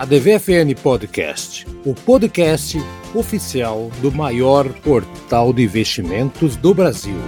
a 0.00 0.06
DVFN 0.06 0.74
Podcast, 0.82 1.66
o 1.84 1.92
podcast 1.94 2.78
oficial 3.14 3.90
do 4.00 4.10
maior 4.10 4.66
portal 4.80 5.52
de 5.52 5.64
investimentos 5.64 6.56
do 6.56 6.72
Brasil. 6.72 7.18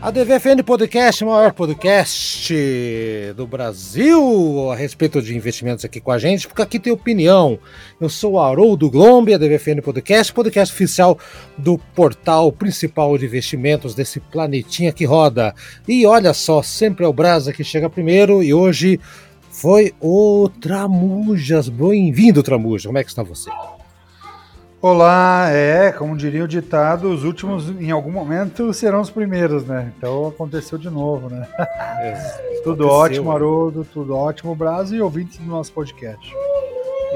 A 0.00 0.12
DVFN 0.12 0.62
Podcast, 0.64 1.24
maior 1.24 1.52
podcast 1.52 2.54
do 3.36 3.48
Brasil 3.48 4.70
a 4.70 4.76
respeito 4.76 5.20
de 5.20 5.36
investimentos 5.36 5.84
aqui 5.84 6.00
com 6.00 6.12
a 6.12 6.18
gente, 6.18 6.46
porque 6.46 6.62
aqui 6.62 6.78
tem 6.78 6.92
opinião. 6.92 7.58
Eu 8.00 8.08
sou 8.08 8.34
o 8.34 8.38
Haroldo 8.38 8.88
Glombi, 8.88 9.34
a 9.34 9.38
DVFN 9.38 9.82
Podcast, 9.82 10.32
podcast 10.32 10.72
oficial 10.72 11.18
do 11.58 11.76
portal 11.96 12.52
principal 12.52 13.18
de 13.18 13.26
investimentos 13.26 13.92
desse 13.92 14.20
planetinha 14.20 14.92
que 14.92 15.04
roda. 15.04 15.52
E 15.86 16.06
olha 16.06 16.32
só, 16.32 16.62
sempre 16.62 17.04
é 17.04 17.08
o 17.08 17.12
Brasa 17.12 17.52
que 17.52 17.64
chega 17.64 17.90
primeiro 17.90 18.40
e 18.40 18.54
hoje 18.54 19.00
foi 19.50 19.92
o 20.00 20.48
Tramujas. 20.60 21.68
Bem-vindo, 21.68 22.40
Tramujas. 22.40 22.86
Como 22.86 22.98
é 22.98 23.02
que 23.02 23.10
está 23.10 23.24
você? 23.24 23.50
Olá, 24.80 25.48
é, 25.50 25.90
como 25.90 26.16
diria 26.16 26.44
o 26.44 26.48
ditado, 26.48 27.10
os 27.10 27.24
últimos 27.24 27.68
em 27.68 27.90
algum 27.90 28.12
momento 28.12 28.72
serão 28.72 29.00
os 29.00 29.10
primeiros, 29.10 29.64
né? 29.64 29.92
Então 29.98 30.28
aconteceu 30.28 30.78
de 30.78 30.88
novo, 30.88 31.28
né? 31.28 31.48
É, 31.98 32.60
tudo 32.62 32.86
ótimo, 32.86 33.32
Haroldo, 33.32 33.84
tudo 33.92 34.14
ótimo, 34.14 34.54
Brasa 34.54 34.94
e 34.94 35.00
ouvintes 35.00 35.38
do 35.38 35.46
nosso 35.46 35.72
podcast. 35.72 36.32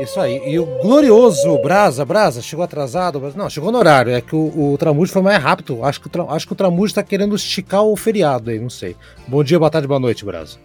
Isso 0.00 0.18
aí. 0.18 0.42
E 0.44 0.58
o 0.58 0.66
glorioso 0.82 1.56
Brasa, 1.58 2.04
Brasa, 2.04 2.42
chegou 2.42 2.64
atrasado? 2.64 3.32
Não, 3.36 3.48
chegou 3.48 3.70
no 3.70 3.78
horário. 3.78 4.10
É 4.10 4.20
que 4.20 4.34
o, 4.34 4.72
o 4.72 4.76
Tramujo 4.76 5.12
foi 5.12 5.22
mais 5.22 5.40
rápido. 5.40 5.84
Acho 5.84 6.00
que 6.00 6.18
o, 6.18 6.30
acho 6.30 6.46
que 6.46 6.52
o 6.54 6.56
Tramujo 6.56 6.86
está 6.86 7.02
querendo 7.04 7.36
esticar 7.36 7.84
o 7.84 7.94
feriado 7.94 8.50
aí, 8.50 8.58
não 8.58 8.70
sei. 8.70 8.96
Bom 9.28 9.44
dia, 9.44 9.58
boa 9.58 9.70
tarde, 9.70 9.86
boa 9.86 10.00
noite, 10.00 10.24
Brasa. 10.24 10.58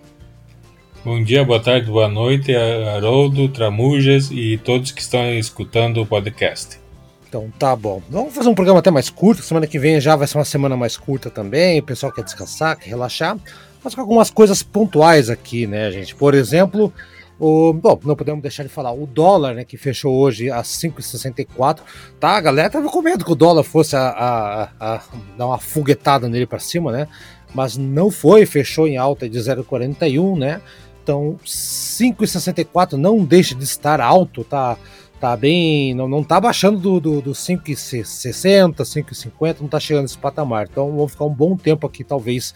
Bom 1.06 1.22
dia, 1.24 1.46
boa 1.46 1.60
tarde, 1.60 1.92
boa 1.92 2.08
noite, 2.08 2.56
Haroldo, 2.56 3.48
Tramujas 3.50 4.32
e 4.32 4.58
todos 4.58 4.92
que 4.92 5.02
estão 5.02 5.32
escutando 5.34 6.02
o 6.02 6.06
podcast. 6.08 6.87
Então 7.28 7.52
tá 7.60 7.76
bom. 7.76 8.02
Vamos 8.10 8.34
fazer 8.34 8.50
um 8.50 8.56
programa 8.56 8.80
até 8.80 8.90
mais 8.90 9.10
curto. 9.10 9.44
Semana 9.44 9.68
que 9.68 9.78
vem 9.78 10.00
já 10.00 10.16
vai 10.16 10.28
ser 10.28 10.38
uma 10.38 10.46
semana 10.46 10.78
mais 10.78 10.96
curta 10.96 11.30
também. 11.30 11.80
O 11.80 11.84
pessoal 11.84 12.12
quer 12.12 12.24
descansar, 12.24 12.78
quer 12.78 12.90
relaxar. 12.90 13.38
Mas 13.84 13.94
com 13.94 14.02
algumas 14.02 14.30
coisas 14.30 14.64
pontuais 14.64 15.30
aqui, 15.30 15.68
né, 15.68 15.92
gente? 15.92 16.16
Por 16.16 16.34
exemplo, 16.34 16.92
o, 17.40 17.72
bom, 17.72 18.00
não 18.04 18.16
podemos 18.16 18.42
deixar 18.42 18.64
de 18.64 18.70
falar. 18.70 18.92
O 18.92 19.06
dólar, 19.06 19.54
né, 19.54 19.64
que 19.64 19.78
fechou 19.78 20.16
hoje 20.16 20.50
a 20.50 20.62
5,64. 20.62 21.80
Tá, 22.20 22.32
a 22.32 22.42
galera 22.42 22.70
tava 22.70 22.90
com 22.90 23.02
medo 23.02 23.24
que 23.24 23.32
o 23.32 23.36
dólar 23.36 23.64
fosse 23.64 23.96
a, 23.96 24.10
a, 24.10 24.70
a 24.80 25.02
dar 25.38 25.48
uma 25.48 25.60
foguetada 25.60 26.28
nele 26.28 26.46
para 26.46 26.60
cima, 26.60 26.92
né? 26.92 27.08
Mas 27.54 27.78
não 27.78 28.10
foi, 28.10 28.46
fechou 28.46 28.88
em 28.88 28.98
alta 28.98 29.30
de 29.30 29.38
0,41, 29.38 30.38
né? 30.38 30.62
Então, 31.04 31.38
5,64 31.46 32.94
não 32.94 33.24
deixa 33.24 33.56
de 33.56 33.64
estar 33.64 34.02
alto, 34.02 34.44
tá? 34.44 34.78
Tá 35.20 35.36
bem. 35.36 35.94
Não, 35.94 36.08
não 36.08 36.24
tá 36.24 36.40
baixando 36.40 36.80
do, 36.80 37.00
do, 37.00 37.22
do 37.22 37.32
5,60, 37.32 38.76
5,50, 38.78 39.62
não 39.62 39.68
tá 39.68 39.80
chegando 39.80 40.04
nesse 40.04 40.18
patamar. 40.18 40.68
Então 40.70 40.92
vamos 40.92 41.12
ficar 41.12 41.26
um 41.26 41.34
bom 41.34 41.56
tempo 41.56 41.86
aqui, 41.86 42.04
talvez, 42.04 42.54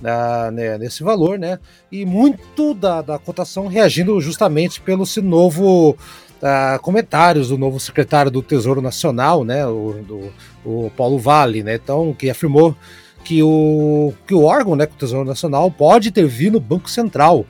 uh, 0.00 0.50
né, 0.50 0.78
nesse 0.78 1.02
valor, 1.02 1.38
né? 1.38 1.58
E 1.90 2.04
muito 2.04 2.74
da, 2.74 3.02
da 3.02 3.18
cotação 3.18 3.66
reagindo 3.66 4.20
justamente 4.20 4.80
pelo 4.80 5.02
esse 5.02 5.20
novo. 5.20 5.96
Uh, 6.36 6.78
comentários 6.82 7.48
do 7.48 7.56
novo 7.56 7.80
secretário 7.80 8.30
do 8.30 8.42
Tesouro 8.42 8.82
Nacional, 8.82 9.42
né, 9.42 9.66
o, 9.66 10.04
do, 10.06 10.32
o 10.66 10.90
Paulo 10.94 11.18
Vale, 11.18 11.62
né, 11.62 11.76
então, 11.76 12.12
que 12.12 12.28
afirmou 12.28 12.76
que 13.24 13.42
o, 13.42 14.12
que 14.26 14.34
o 14.34 14.42
órgão, 14.42 14.76
né, 14.76 14.84
o 14.84 14.98
Tesouro 14.98 15.26
Nacional, 15.26 15.70
pode 15.70 16.10
intervir 16.10 16.52
no 16.52 16.60
Banco 16.60 16.90
Central, 16.90 17.46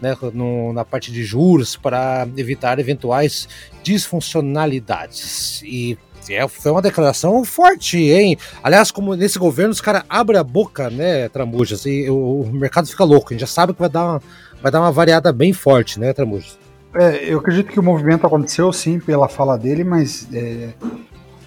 né, 0.00 0.16
no, 0.32 0.72
na 0.72 0.84
parte 0.84 1.12
de 1.12 1.22
juros 1.24 1.76
para 1.76 2.26
evitar 2.36 2.78
eventuais 2.78 3.48
disfuncionalidades. 3.82 5.62
E 5.62 5.98
é, 6.28 6.46
foi 6.46 6.70
uma 6.70 6.82
declaração 6.82 7.44
forte, 7.44 7.98
hein? 7.98 8.36
Aliás, 8.62 8.90
como 8.90 9.14
nesse 9.14 9.38
governo 9.38 9.72
os 9.72 9.80
caras 9.80 10.02
abrem 10.08 10.38
a 10.38 10.44
boca, 10.44 10.90
né, 10.90 11.28
Tramujas, 11.28 11.86
e 11.86 12.08
o, 12.08 12.42
o, 12.42 12.52
mercado 12.52 12.88
fica 12.88 13.04
louco. 13.04 13.28
A 13.30 13.32
gente 13.32 13.40
já 13.40 13.46
sabe 13.46 13.72
que 13.72 13.80
vai 13.80 13.88
dar 13.88 14.04
uma, 14.04 14.22
vai 14.62 14.70
dar 14.70 14.80
uma 14.80 14.92
variada 14.92 15.32
bem 15.32 15.52
forte, 15.52 15.98
né, 15.98 16.12
Tramujas? 16.12 16.58
É, 16.94 17.32
eu 17.32 17.38
acredito 17.38 17.70
que 17.70 17.78
o 17.78 17.82
movimento 17.82 18.26
aconteceu 18.26 18.72
sim 18.72 18.98
pela 18.98 19.28
fala 19.28 19.56
dele, 19.56 19.84
mas 19.84 20.28
é, 20.32 20.70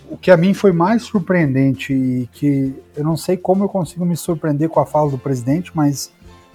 o 0.10 0.18
que 0.18 0.32
a 0.32 0.38
mim 0.38 0.54
foi 0.54 0.72
mais 0.72 1.04
surpreendente 1.04 1.94
e 1.94 2.30
que 2.32 2.74
eu 2.96 3.04
não 3.04 3.18
sei 3.18 3.36
como 3.36 3.64
eu 3.64 3.70
consigo 3.70 4.06
me 4.06 4.16
surpreender 4.16 4.70
com 4.70 4.80
a 4.80 4.86
fala 4.86 5.12
do 5.12 5.18
presidente, 5.18 5.72
mas 5.74 6.12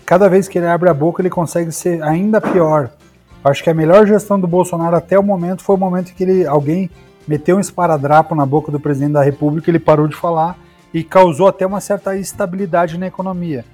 cada 0.09 0.27
vez 0.27 0.49
que 0.49 0.57
ele 0.57 0.67
abre 0.67 0.89
a 0.89 0.95
boca, 0.95 1.21
ele 1.21 1.29
consegue 1.29 1.71
ser 1.71 2.03
ainda 2.03 2.41
pior. 2.41 2.89
Acho 3.45 3.63
que 3.63 3.69
a 3.69 3.75
melhor 3.75 4.07
gestão 4.07 4.41
do 4.41 4.47
Bolsonaro 4.47 4.97
até 4.97 5.19
o 5.19 5.23
momento 5.23 5.63
foi 5.63 5.77
o 5.77 5.79
momento 5.79 6.11
em 6.11 6.15
que 6.15 6.25
ele, 6.25 6.47
alguém 6.47 6.89
meteu 7.27 7.59
um 7.59 7.61
esparadrapo 7.61 8.35
na 8.35 8.47
boca 8.47 8.73
do 8.73 8.81
presidente 8.81 9.13
da 9.13 9.23
República, 9.23 9.71
ele 9.71 9.79
parou 9.79 10.09
de 10.09 10.17
falar 10.17 10.57
e 10.95 11.05
causou 11.05 11.47
até 11.47 11.67
uma 11.67 11.79
certa 11.79 12.17
instabilidade 12.17 12.97
na 12.97 13.07
economia. 13.07 13.67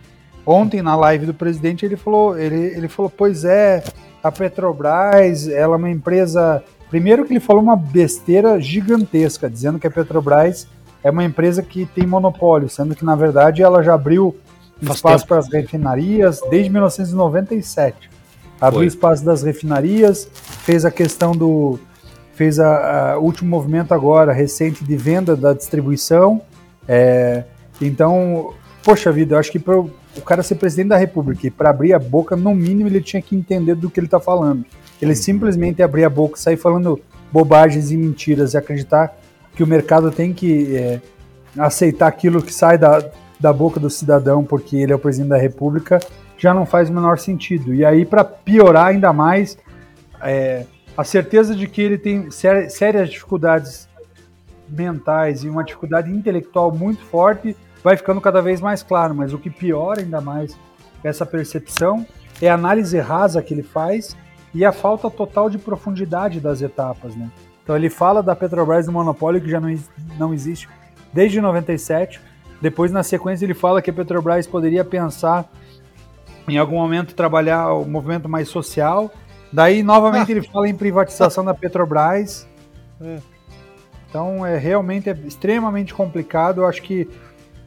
Ontem, 0.45 0.83
na 0.83 0.97
live 0.97 1.25
do 1.25 1.33
presidente, 1.33 1.87
ele 1.87 1.95
falou, 1.97 2.37
ele, 2.37 2.57
ele 2.57 2.89
falou, 2.89 3.13
pois 3.17 3.45
é, 3.45 3.85
a 4.21 4.33
Petrobras, 4.33 5.47
ela 5.47 5.75
é 5.75 5.79
uma 5.79 5.89
empresa. 5.89 6.65
Primeiro 6.91 7.25
que 7.25 7.33
ele 7.33 7.39
falou 7.39 7.63
uma 7.63 7.77
besteira 7.77 8.61
gigantesca, 8.61 9.49
dizendo 9.49 9.79
que 9.79 9.87
a 9.87 9.91
Petrobras 9.91 10.67
é 11.05 11.13
uma 11.13 11.23
empresa 11.23 11.63
que 11.63 11.87
tem 11.87 12.05
monopólio, 12.05 12.69
sendo 12.69 12.97
que 12.97 13.05
na 13.05 13.15
verdade 13.15 13.63
ela 13.63 13.85
já 13.85 13.95
abriu 13.95 14.35
espaço 14.81 15.27
para 15.27 15.39
as 15.39 15.49
refinarias 15.49 16.41
desde 16.51 16.71
1997. 16.71 18.11
Abriu 18.61 18.81
Foi. 18.81 18.87
espaço 18.87 19.25
das 19.25 19.43
refinarias, 19.43 20.29
fez 20.33 20.85
a 20.85 20.91
questão 20.91 21.33
do. 21.33 21.79
fez 22.35 22.59
o 22.59 23.21
último 23.21 23.51
movimento 23.51 23.93
agora, 23.93 24.33
recente, 24.33 24.85
de 24.85 24.97
venda 24.97 25.37
da 25.37 25.53
distribuição. 25.53 26.41
É, 26.89 27.45
então, 27.81 28.55
poxa 28.83 29.11
vida, 29.11 29.35
eu 29.35 29.39
acho 29.39 29.51
que 29.51 29.59
para 29.59 29.79
o 29.79 29.91
cara 30.25 30.43
ser 30.43 30.55
presidente 30.57 30.89
da 30.89 30.97
República 30.97 31.47
e 31.47 31.51
para 31.51 31.71
abrir 31.71 31.93
a 31.93 31.99
boca, 31.99 32.37
no 32.37 32.55
mínimo 32.55 32.89
ele 32.89 33.01
tinha 33.01 33.21
que 33.21 33.35
entender 33.35 33.75
do 33.75 33.91
que 33.91 33.99
ele 33.99 34.07
está 34.07 34.21
falando. 34.21 34.65
Ele 35.01 35.11
uhum. 35.11 35.17
simplesmente 35.17 35.83
abrir 35.83 36.05
a 36.05 36.11
boca, 36.11 36.37
sair 36.37 36.57
falando 36.57 37.01
bobagens 37.33 37.91
e 37.91 37.97
mentiras 37.97 38.55
e 38.55 38.57
acreditar 38.57 39.17
que 39.55 39.63
o 39.63 39.67
mercado 39.67 40.11
tem 40.11 40.33
que 40.33 40.77
é, 40.77 41.01
aceitar 41.59 42.07
aquilo 42.07 42.41
que 42.41 42.53
sai 42.53 42.79
da, 42.79 43.05
da 43.45 43.53
boca 43.53 43.79
do 43.79 43.91
cidadão 43.91 44.43
porque 44.43 44.75
ele 44.75 44.91
é 44.91 44.95
o 44.95 44.99
presidente 44.99 45.29
da 45.29 45.37
República 45.37 46.01
já 46.39 46.55
não 46.55 46.65
faz 46.65 46.89
o 46.89 46.95
menor 46.95 47.19
sentido. 47.19 47.75
E 47.75 47.85
aí, 47.85 48.07
para 48.07 48.25
piorar 48.25 48.87
ainda 48.87 49.13
mais, 49.13 49.59
é, 50.23 50.65
a 50.97 51.05
certeza 51.05 51.55
de 51.55 51.67
que 51.67 51.83
ele 51.83 51.99
tem 51.99 52.31
sérias 52.31 53.11
dificuldades 53.11 53.87
mentais 54.67 55.45
e 55.45 55.49
uma 55.49 55.63
dificuldade 55.63 56.11
intelectual 56.11 56.75
muito 56.75 57.03
forte 57.05 57.55
vai 57.83 57.99
ficando 57.99 58.19
cada 58.19 58.41
vez 58.41 58.63
mais 58.63 58.83
claro. 58.83 59.15
Mas 59.15 59.35
o 59.35 59.39
que 59.39 59.51
piora 59.51 60.01
ainda 60.01 60.23
mais 60.23 60.57
essa 61.03 61.27
percepção 61.27 62.07
é 62.41 62.49
a 62.49 62.55
análise 62.55 62.99
rasa 62.99 63.43
que 63.43 63.53
ele 63.53 63.63
faz 63.63 64.17
e 64.55 64.65
a 64.65 64.73
falta 64.73 65.11
total 65.11 65.51
de 65.51 65.59
profundidade 65.59 66.41
das 66.41 66.63
etapas. 66.63 67.15
Né? 67.15 67.31
Então 67.63 67.77
ele 67.77 67.91
fala 67.91 68.23
da 68.23 68.35
Petrobras 68.35 68.87
do 68.87 68.93
monopólio 68.93 69.41
que 69.41 69.51
já 69.51 69.61
não, 69.61 69.75
não 70.19 70.33
existe 70.33 70.67
desde 71.13 71.43
97 71.43 72.21
depois, 72.65 72.91
na 72.91 73.03
sequência, 73.03 73.45
ele 73.45 73.53
fala 73.53 73.83
que 73.83 73.91
a 73.91 73.93
Petrobras 73.93 74.47
poderia 74.47 74.83
pensar 74.83 75.53
em 76.49 76.57
algum 76.57 76.77
momento 76.77 77.15
trabalhar 77.15 77.75
o 77.75 77.85
movimento 77.85 78.27
mais 78.27 78.49
social. 78.49 79.13
Daí, 79.53 79.83
novamente, 79.83 80.33
ah. 80.33 80.37
ele 80.37 80.49
fala 80.49 80.67
em 80.67 80.75
privatização 80.75 81.45
da 81.45 81.53
Petrobras. 81.53 82.49
É. 83.03 83.19
Então, 84.09 84.47
é 84.47 84.57
realmente 84.57 85.11
é 85.11 85.13
extremamente 85.27 85.93
complicado. 85.93 86.63
Eu 86.63 86.67
acho 86.67 86.81
que 86.81 87.07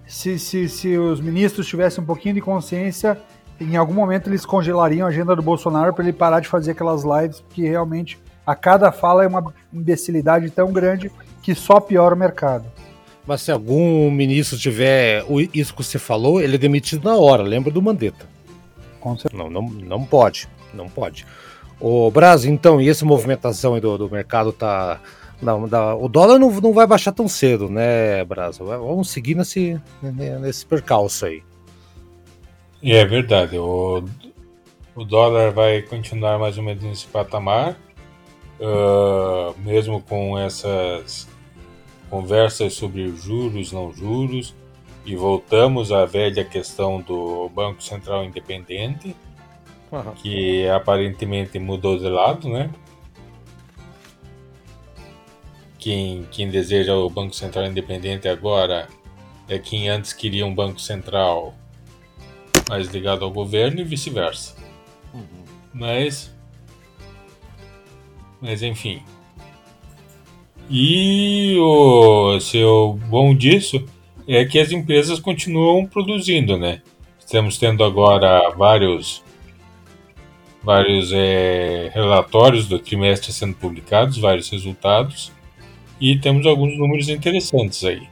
se, 0.07 0.39
se, 0.39 0.67
se 0.67 0.97
os 0.97 1.21
ministros 1.21 1.67
tivessem 1.67 2.03
um 2.03 2.07
pouquinho 2.07 2.33
de 2.33 2.41
consciência, 2.41 3.21
em 3.61 3.75
algum 3.77 3.93
momento 3.93 4.31
eles 4.31 4.47
congelariam 4.47 5.05
a 5.05 5.11
agenda 5.11 5.35
do 5.35 5.43
Bolsonaro 5.43 5.93
para 5.93 6.03
ele 6.03 6.13
parar 6.13 6.39
de 6.39 6.47
fazer 6.47 6.71
aquelas 6.71 7.03
lives, 7.03 7.41
porque 7.41 7.61
realmente 7.61 8.19
a 8.43 8.55
cada 8.55 8.91
fala 8.91 9.23
é 9.23 9.27
uma 9.27 9.53
imbecilidade 9.71 10.49
tão 10.49 10.73
grande 10.73 11.11
que 11.43 11.53
só 11.53 11.79
piora 11.79 12.15
o 12.15 12.17
mercado. 12.17 12.65
Mas 13.27 13.41
se 13.41 13.51
algum 13.51 14.09
ministro 14.09 14.57
tiver 14.57 15.25
isso 15.53 15.75
que 15.75 15.83
você 15.83 15.99
falou, 15.99 16.41
ele 16.41 16.55
é 16.55 16.57
demitido 16.57 17.03
na 17.03 17.17
hora. 17.17 17.43
Lembra 17.43 17.69
do 17.69 17.81
Mandetta? 17.81 18.25
Não, 19.33 19.49
não, 19.49 19.63
não 19.63 20.05
pode. 20.05 20.47
Não 20.73 20.87
pode. 20.87 21.25
O 21.79 22.09
Brasil, 22.09 22.51
então, 22.51 22.79
e 22.81 22.89
essa 22.89 23.05
movimentação 23.05 23.77
do, 23.79 23.97
do 23.97 24.09
mercado 24.09 24.53
tá. 24.53 25.01
Não, 25.41 25.67
da, 25.67 25.93
o 25.93 26.07
dólar 26.07 26.39
não, 26.39 26.49
não 26.49 26.73
vai 26.73 26.87
baixar 26.87 27.11
tão 27.11 27.27
cedo, 27.27 27.69
né, 27.69 28.23
Brasil? 28.23 28.65
Vamos 28.65 29.09
seguir 29.09 29.35
nesse, 29.35 29.79
nesse 30.01 30.65
percalço 30.65 31.25
aí. 31.25 31.43
E 32.81 32.93
é 32.93 33.05
verdade. 33.05 33.57
O, 33.57 34.03
o 34.95 35.03
dólar 35.03 35.51
vai 35.51 35.81
continuar 35.81 36.39
mais 36.39 36.57
ou 36.57 36.63
menos 36.63 36.83
nesse 36.83 37.05
patamar, 37.05 37.77
uh, 38.59 39.53
mesmo 39.59 40.01
com 40.01 40.39
essas 40.39 41.27
conversas 42.09 42.73
sobre 42.73 43.07
juros, 43.15 43.71
não 43.71 43.93
juros, 43.93 44.55
e 45.05 45.15
voltamos 45.15 45.91
à 45.91 46.05
velha 46.05 46.43
questão 46.43 47.01
do 47.01 47.49
Banco 47.49 47.81
Central 47.81 48.25
Independente, 48.25 49.15
uhum. 49.91 50.13
que 50.15 50.67
aparentemente 50.67 51.57
mudou 51.59 51.97
de 51.97 52.09
lado, 52.09 52.49
né? 52.49 52.69
Quem, 55.79 56.27
quem 56.31 56.49
deseja 56.49 56.93
o 56.95 57.09
Banco 57.09 57.33
Central 57.33 57.67
Independente 57.67 58.27
agora 58.27 58.89
é 59.47 59.57
quem 59.57 59.87
antes 59.87 60.11
queria 60.11 60.45
um 60.45 60.53
Banco 60.53 60.81
Central 60.81 61.55
mais 62.67 62.87
ligado 62.87 63.23
ao 63.23 63.31
governo 63.31 63.79
e 63.79 63.83
vice-versa. 63.83 64.55
Uhum. 65.13 65.43
Mas. 65.73 66.35
Mas 68.41 68.61
enfim. 68.61 69.01
E 70.69 71.55
o 71.59 72.39
seu 72.41 72.99
bom 73.07 73.33
disso 73.33 73.83
é 74.27 74.43
que 74.43 74.59
as 74.59 74.71
empresas 74.71 75.19
continuam 75.19 75.85
produzindo, 75.85 76.57
né? 76.57 76.81
Estamos 77.19 77.57
tendo 77.57 77.83
agora 77.83 78.49
vários 78.51 79.23
vários 80.61 81.13
é, 81.13 81.89
relatórios 81.93 82.67
do 82.67 82.77
trimestre 82.77 83.31
sendo 83.31 83.53
publicados, 83.55 84.17
vários 84.17 84.49
resultados, 84.49 85.31
e 85.99 86.17
temos 86.17 86.45
alguns 86.45 86.77
números 86.77 87.07
interessantes 87.07 87.85
aí. 87.85 88.05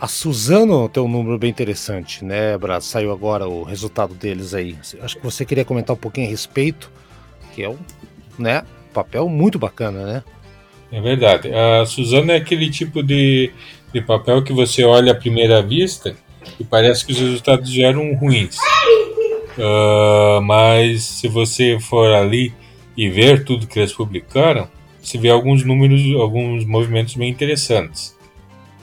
A 0.00 0.08
Suzano 0.08 0.88
tem 0.88 1.02
um 1.02 1.08
número 1.08 1.38
bem 1.38 1.50
interessante, 1.50 2.24
né, 2.24 2.56
Brás? 2.56 2.84
Saiu 2.84 3.12
agora 3.12 3.46
o 3.46 3.62
resultado 3.62 4.14
deles 4.14 4.54
aí. 4.54 4.76
Acho 5.02 5.16
que 5.16 5.22
você 5.22 5.44
queria 5.44 5.66
comentar 5.66 5.94
um 5.94 5.98
pouquinho 5.98 6.26
a 6.26 6.30
respeito, 6.30 6.90
que 7.54 7.62
é 7.62 7.68
um 7.68 7.78
né, 8.38 8.64
papel 8.94 9.28
muito 9.28 9.58
bacana, 9.58 10.04
né? 10.06 10.24
É 10.92 11.00
verdade. 11.00 11.50
A 11.52 11.86
Suzano 11.86 12.30
é 12.30 12.36
aquele 12.36 12.70
tipo 12.70 13.02
de, 13.02 13.50
de 13.94 14.02
papel 14.02 14.42
que 14.42 14.52
você 14.52 14.84
olha 14.84 15.12
à 15.12 15.14
primeira 15.14 15.62
vista 15.62 16.14
e 16.60 16.64
parece 16.64 17.06
que 17.06 17.12
os 17.12 17.18
resultados 17.18 17.76
eram 17.78 18.14
ruins. 18.14 18.56
Uh, 19.56 20.40
mas 20.42 21.02
se 21.02 21.28
você 21.28 21.78
for 21.80 22.12
ali 22.12 22.52
e 22.94 23.08
ver 23.08 23.42
tudo 23.42 23.66
que 23.66 23.78
eles 23.78 23.92
publicaram, 23.92 24.68
você 25.00 25.16
vê 25.16 25.30
alguns 25.30 25.64
números, 25.64 26.02
alguns 26.20 26.66
movimentos 26.66 27.14
bem 27.14 27.30
interessantes. 27.30 28.14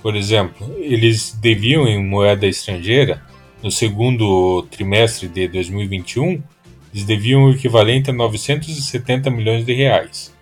Por 0.02 0.16
exemplo, 0.16 0.76
eles 0.80 1.38
deviam 1.40 1.88
em 1.88 2.04
moeda 2.04 2.48
estrangeira, 2.48 3.22
no 3.62 3.70
segundo 3.70 4.64
trimestre 4.72 5.28
de 5.28 5.48
2021, 5.48 6.42
eles 6.92 7.06
deviam 7.06 7.44
o 7.44 7.52
equivalente 7.52 8.10
a 8.10 8.14
970 8.14 9.30
milhões 9.30 9.66
de 9.66 9.74
reais. 9.74 10.34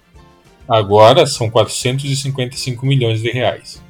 Agora 0.67 1.25
são 1.25 1.49
455 1.49 2.85
milhões 2.85 3.21
de 3.21 3.29
reais. 3.31 3.81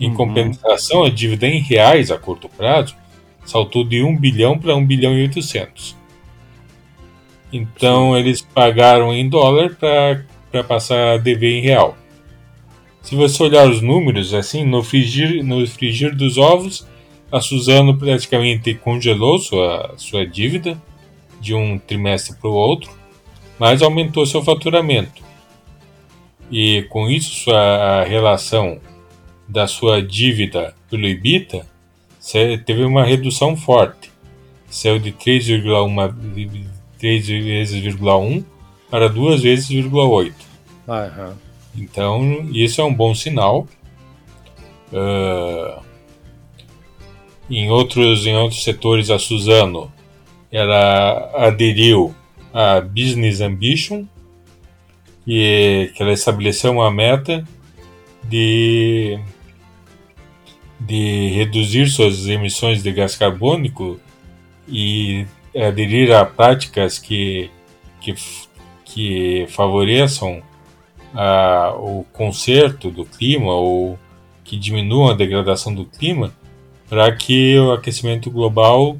Em 0.00 0.08
uhum. 0.08 0.14
compensação, 0.14 1.04
a 1.04 1.10
dívida 1.10 1.46
em 1.46 1.60
reais 1.60 2.10
a 2.10 2.18
curto 2.18 2.48
prazo 2.48 2.96
saltou 3.44 3.84
de 3.84 4.02
1 4.02 4.16
bilhão 4.16 4.58
para 4.58 4.74
1 4.74 4.84
bilhão 4.84 5.16
e 5.16 5.22
800. 5.22 5.96
Então 7.52 8.18
eles 8.18 8.42
pagaram 8.42 9.14
em 9.14 9.28
dólar 9.28 9.76
para 9.76 10.64
passar 10.64 11.14
a 11.14 11.16
dever 11.18 11.58
em 11.58 11.62
real. 11.62 11.96
Se 13.00 13.14
você 13.14 13.42
olhar 13.42 13.68
os 13.68 13.80
números, 13.80 14.32
assim, 14.32 14.64
no 14.64 14.82
frigir, 14.82 15.44
no 15.44 15.64
frigir 15.66 16.16
dos 16.16 16.38
ovos, 16.38 16.86
a 17.30 17.40
Suzano 17.40 17.96
praticamente 17.96 18.74
congelou 18.74 19.38
sua, 19.38 19.94
sua 19.96 20.26
dívida 20.26 20.80
de 21.40 21.54
um 21.54 21.78
trimestre 21.78 22.36
para 22.36 22.48
o 22.48 22.54
outro, 22.54 22.90
mas 23.58 23.82
aumentou 23.82 24.24
seu 24.24 24.42
faturamento. 24.42 25.22
E 26.56 26.84
com 26.84 27.10
isso, 27.10 27.34
sua 27.34 28.04
relação 28.04 28.78
da 29.48 29.66
sua 29.66 30.00
dívida 30.00 30.72
pelo 30.88 31.04
EBITDA 31.04 31.66
teve 32.64 32.84
uma 32.84 33.02
redução 33.02 33.56
forte. 33.56 34.08
Saiu 34.70 35.00
de 35.00 35.10
3,1 35.10 37.42
vezes 37.42 37.82
para 38.88 39.08
2 39.08 39.42
vezes 39.42 39.68
0,8. 39.68 40.32
Uhum. 40.86 41.32
Então, 41.76 42.48
isso 42.52 42.80
é 42.80 42.84
um 42.84 42.94
bom 42.94 43.16
sinal. 43.16 43.66
Uh, 44.92 45.82
em 47.50 47.68
outros 47.68 48.28
em 48.28 48.36
outros 48.36 48.62
setores, 48.62 49.10
a 49.10 49.18
Suzano 49.18 49.92
ela 50.52 51.32
aderiu 51.34 52.14
à 52.52 52.80
Business 52.80 53.40
Ambition 53.40 54.04
e 55.26 55.90
que 55.94 56.02
ela 56.02 56.12
estabeleceu 56.12 56.72
uma 56.72 56.90
meta 56.90 57.44
de 58.24 59.18
de 60.78 61.28
reduzir 61.28 61.86
suas 61.86 62.26
emissões 62.26 62.82
de 62.82 62.92
gás 62.92 63.16
carbônico 63.16 63.98
e 64.68 65.26
aderir 65.56 66.12
a 66.12 66.26
práticas 66.26 66.98
que, 66.98 67.50
que, 68.00 68.14
que 68.84 69.46
favoreçam 69.48 70.42
a, 71.14 71.74
o 71.78 72.04
conserto 72.12 72.90
do 72.90 73.04
clima 73.04 73.52
ou 73.52 73.98
que 74.42 74.58
diminuam 74.58 75.10
a 75.10 75.14
degradação 75.14 75.74
do 75.74 75.86
clima 75.86 76.34
para 76.88 77.10
que 77.12 77.58
o 77.58 77.72
aquecimento 77.72 78.30
global 78.30 78.98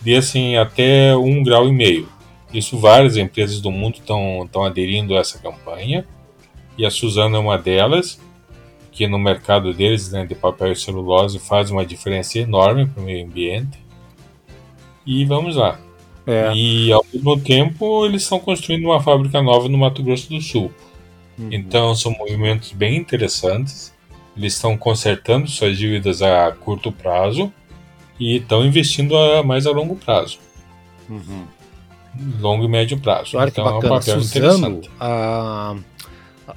desse 0.00 0.38
em 0.38 0.56
até 0.56 1.14
um 1.16 1.42
grau 1.42 1.68
e 1.68 1.72
meio. 1.72 2.08
Isso 2.52 2.78
várias 2.78 3.16
empresas 3.16 3.60
do 3.60 3.70
mundo 3.70 3.96
estão 3.96 4.64
aderindo 4.64 5.16
a 5.16 5.20
essa 5.20 5.38
campanha 5.38 6.06
e 6.78 6.84
a 6.84 6.90
Suzano 6.90 7.36
é 7.36 7.38
uma 7.38 7.58
delas 7.58 8.20
que 8.92 9.06
no 9.06 9.18
mercado 9.18 9.74
deles 9.74 10.10
né, 10.10 10.24
de 10.24 10.34
papel 10.34 10.72
e 10.72 10.76
celulose 10.76 11.38
faz 11.38 11.70
uma 11.70 11.84
diferença 11.84 12.38
enorme 12.38 12.86
para 12.86 13.02
o 13.02 13.04
meio 13.04 13.26
ambiente. 13.26 13.78
E 15.06 15.24
vamos 15.26 15.56
lá. 15.56 15.78
É. 16.26 16.52
E 16.54 16.90
ao 16.90 17.04
mesmo 17.12 17.38
tempo 17.38 18.06
eles 18.06 18.22
estão 18.22 18.40
construindo 18.40 18.84
uma 18.86 19.00
fábrica 19.00 19.42
nova 19.42 19.68
no 19.68 19.76
Mato 19.76 20.02
Grosso 20.02 20.30
do 20.30 20.40
Sul. 20.40 20.72
Uhum. 21.38 21.48
Então 21.52 21.94
são 21.94 22.12
movimentos 22.12 22.72
bem 22.72 22.96
interessantes. 22.96 23.94
Eles 24.36 24.54
estão 24.54 24.78
consertando 24.78 25.46
suas 25.46 25.76
dívidas 25.76 26.22
a 26.22 26.50
curto 26.52 26.90
prazo 26.90 27.52
e 28.18 28.36
estão 28.36 28.64
investindo 28.64 29.16
a 29.16 29.42
mais 29.42 29.66
a 29.66 29.70
longo 29.70 29.94
prazo. 29.94 30.38
Uhum. 31.08 31.44
Longo 32.40 32.64
e 32.64 32.68
médio 32.68 32.98
prazo. 32.98 33.32
Claro 33.32 33.50
então 33.50 33.66
é 33.66 33.72
um 33.72 33.80
papel 33.80 34.20
Suzano. 34.20 34.80
A, 34.98 35.76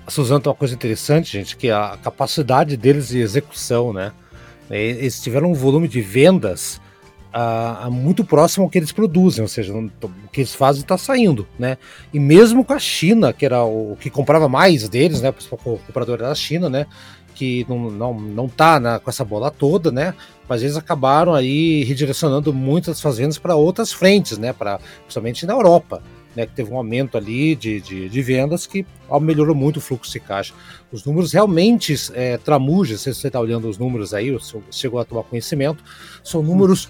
a 0.06 0.12
Suzano 0.12 0.40
tem 0.40 0.50
uma 0.50 0.56
coisa 0.56 0.74
interessante, 0.74 1.32
gente, 1.32 1.58
que 1.58 1.70
a 1.70 1.98
capacidade 2.02 2.78
deles 2.78 3.10
de 3.10 3.20
execução, 3.20 3.94
né? 3.94 4.12
Eles 4.70 5.20
tiveram 5.22 5.52
um 5.52 5.54
volume 5.54 5.88
de 5.88 6.00
vendas 6.00 6.80
a, 7.34 7.90
muito 7.92 8.24
próximo 8.24 8.64
ao 8.64 8.70
que 8.70 8.78
eles 8.78 8.92
produzem, 8.92 9.42
ou 9.42 9.48
seja, 9.48 9.74
o 9.74 9.90
que 10.32 10.42
eles 10.42 10.54
fazem 10.54 10.82
está 10.82 10.98
saindo, 10.98 11.48
né? 11.58 11.78
E 12.14 12.20
mesmo 12.20 12.64
com 12.66 12.74
a 12.74 12.80
China, 12.80 13.34
que 13.34 13.46
era 13.46 13.64
o 13.64 13.98
que 14.00 14.10
comprava 14.10 14.48
mais 14.48 14.88
deles, 14.90 15.22
né? 15.22 15.34
O 15.52 15.78
comprador 15.78 16.18
da 16.18 16.34
China, 16.36 16.70
né? 16.70 16.86
Que 17.40 17.66
não, 17.70 17.90
não, 17.90 18.14
não 18.20 18.50
tá 18.50 18.82
na, 18.82 19.00
com 19.00 19.10
essa 19.10 19.24
bola 19.24 19.50
toda, 19.50 19.92
né? 19.92 20.14
Mas 20.46 20.62
eles 20.62 20.76
acabaram 20.76 21.34
aí 21.34 21.86
redirecionando 21.86 22.54
muitas 22.54 23.00
fazendas 23.00 23.38
para 23.38 23.56
outras 23.56 23.94
frentes, 23.94 24.38
né? 24.38 24.52
Para 24.52 24.78
principalmente 25.04 25.46
na 25.46 25.54
Europa. 25.54 26.04
Né, 26.36 26.46
que 26.46 26.54
teve 26.54 26.72
um 26.72 26.78
aumento 26.78 27.18
ali 27.18 27.56
de, 27.56 27.82
de, 27.82 28.08
de, 28.08 28.22
vendas 28.22 28.68
que 28.68 28.86
melhorou 29.20 29.56
muito 29.56 29.78
o 29.78 29.82
fluxo 29.82 30.12
de 30.12 30.20
caixa. 30.20 30.54
Os 30.92 31.04
números 31.04 31.34
realmente 31.34 31.96
é, 32.14 32.38
tramujas, 32.38 33.02
se 33.02 33.12
você 33.12 33.28
está 33.28 33.40
olhando 33.40 33.68
os 33.68 33.80
números 33.80 34.14
aí, 34.14 34.38
chegou 34.70 35.00
a 35.00 35.06
tomar 35.06 35.24
conhecimento, 35.24 35.84
são 36.24 36.44
números 36.44 36.88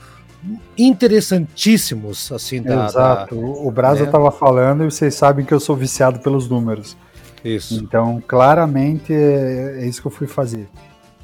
interessantíssimos, 0.77 2.31
assim, 2.33 2.61
da. 2.61 2.87
Exato. 2.87 3.35
Da, 3.35 3.41
o 3.41 3.71
Brasa 3.71 4.03
estava 4.03 4.25
né? 4.25 4.35
falando 4.37 4.83
e 4.83 4.91
vocês 4.91 5.15
sabem 5.15 5.45
que 5.45 5.53
eu 5.53 5.59
sou 5.59 5.75
viciado 5.75 6.19
pelos 6.19 6.49
números. 6.49 6.97
Isso. 7.43 7.75
Então, 7.75 8.21
claramente, 8.27 9.13
é, 9.13 9.81
é 9.81 9.85
isso 9.87 10.01
que 10.01 10.07
eu 10.07 10.11
fui 10.11 10.27
fazer. 10.27 10.67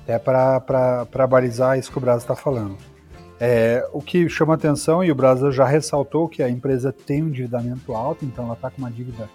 É 0.08 0.18
para 0.20 1.28
balizar 1.30 1.78
isso 1.78 1.92
que 1.92 1.98
o 1.98 2.02
Brasa 2.02 2.24
está 2.24 2.36
falando. 2.36 2.78
É, 3.40 3.86
o 3.92 4.02
que 4.02 4.30
chama 4.30 4.54
atenção, 4.54 5.04
e 5.04 5.12
o 5.12 5.16
Brasa 5.16 5.52
já 5.52 5.66
ressaltou 5.66 6.30
que 6.30 6.42
a 6.42 6.50
empresa 6.50 6.94
tem 6.94 7.24
um 7.24 7.28
endividamento 7.28 7.94
alto, 7.94 8.24
então 8.24 8.46
ela 8.46 8.54
está 8.54 8.70
com 8.70 8.78
uma 8.78 8.92
dívida 8.92 9.30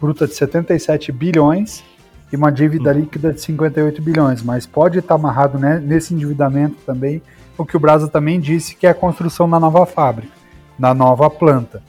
bruta 0.00 0.26
de 0.26 0.34
77 0.34 1.12
bilhões 1.12 1.84
e 2.32 2.36
uma 2.36 2.50
dívida 2.50 2.90
hum. 2.90 3.00
líquida 3.00 3.32
de 3.32 3.40
58 3.40 4.00
bilhões, 4.00 4.42
mas 4.42 4.66
pode 4.66 4.98
estar 4.98 5.08
tá 5.08 5.14
amarrado 5.14 5.58
né, 5.58 5.78
nesse 5.78 6.14
endividamento 6.14 6.76
também 6.86 7.20
o 7.58 7.66
que 7.66 7.76
o 7.76 7.80
Brasa 7.80 8.08
também 8.08 8.40
disse, 8.40 8.74
que 8.74 8.86
é 8.86 8.90
a 8.90 8.94
construção 8.94 9.48
da 9.48 9.60
nova 9.60 9.84
fábrica, 9.84 10.32
da 10.78 10.94
nova 10.94 11.28
planta. 11.28 11.82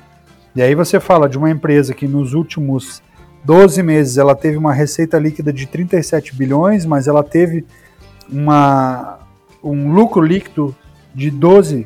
E 0.56 0.62
aí 0.62 0.76
você 0.76 1.00
fala 1.00 1.30
de 1.30 1.38
uma 1.38 1.50
empresa 1.50 1.94
que 1.94 2.08
nos 2.08 2.34
últimos 2.34 3.02
12 3.44 3.84
meses 3.84 4.18
ela 4.18 4.36
teve 4.36 4.58
uma 4.58 4.74
receita 4.74 5.20
líquida 5.20 5.52
de 5.52 5.66
37 5.66 6.36
bilhões, 6.36 6.86
mas 6.86 7.08
ela 7.08 7.24
teve 7.24 7.66
uma, 8.32 9.20
um 9.64 9.94
lucro 9.94 10.22
líquido 10.22 10.76
de 11.14 11.30
12, 11.30 11.86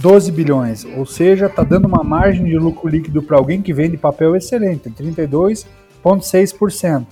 12 0.00 0.32
bilhões, 0.32 0.86
ou 0.96 1.04
seja, 1.04 1.46
está 1.46 1.62
dando 1.62 1.86
uma 1.86 2.02
margem 2.04 2.44
de 2.44 2.56
lucro 2.56 2.88
líquido 2.88 3.22
para 3.22 3.36
alguém 3.36 3.60
que 3.60 3.72
vende 3.72 3.96
papel 3.96 4.36
excelente, 4.36 4.88
32,6%, 4.90 7.04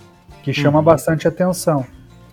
que 0.42 0.52
chama 0.52 0.78
uhum. 0.78 0.84
bastante 0.84 1.26
atenção. 1.26 1.84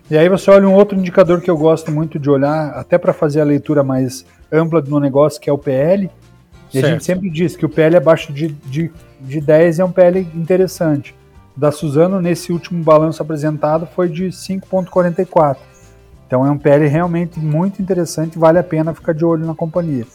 E 0.09 0.17
aí 0.17 0.27
você 0.27 0.51
olha 0.51 0.67
um 0.67 0.75
outro 0.75 0.97
indicador 0.97 1.39
que 1.41 1.49
eu 1.49 1.57
gosto 1.57 1.89
muito 1.91 2.19
de 2.19 2.29
olhar, 2.29 2.71
até 2.71 2.97
para 2.97 3.13
fazer 3.13 3.39
a 3.41 3.45
leitura 3.45 3.81
mais 3.81 4.25
ampla 4.51 4.81
do 4.81 4.99
negócio, 4.99 5.39
que 5.39 5.49
é 5.49 5.53
o 5.53 5.57
PL. 5.57 6.09
E 6.69 6.73
certo. 6.73 6.85
a 6.85 6.89
gente 6.89 7.05
sempre 7.05 7.29
diz 7.29 7.55
que 7.55 7.65
o 7.65 7.69
PL 7.69 7.95
abaixo 7.95 8.33
de, 8.33 8.49
de, 8.49 8.91
de 9.21 9.39
10 9.39 9.79
é 9.79 9.85
um 9.85 9.91
PL 9.91 10.27
interessante. 10.35 11.15
Da 11.55 11.71
Suzano, 11.71 12.21
nesse 12.21 12.51
último 12.51 12.83
balanço 12.83 13.21
apresentado, 13.21 13.87
foi 13.95 14.07
de 14.09 14.27
5,44. 14.27 15.57
Então 16.25 16.45
é 16.45 16.51
um 16.51 16.57
PL 16.57 16.87
realmente 16.87 17.39
muito 17.39 17.81
interessante, 17.81 18.39
vale 18.39 18.57
a 18.57 18.63
pena 18.63 18.93
ficar 18.93 19.13
de 19.13 19.25
olho 19.25 19.45
na 19.45 19.53
companhia. 19.53 20.05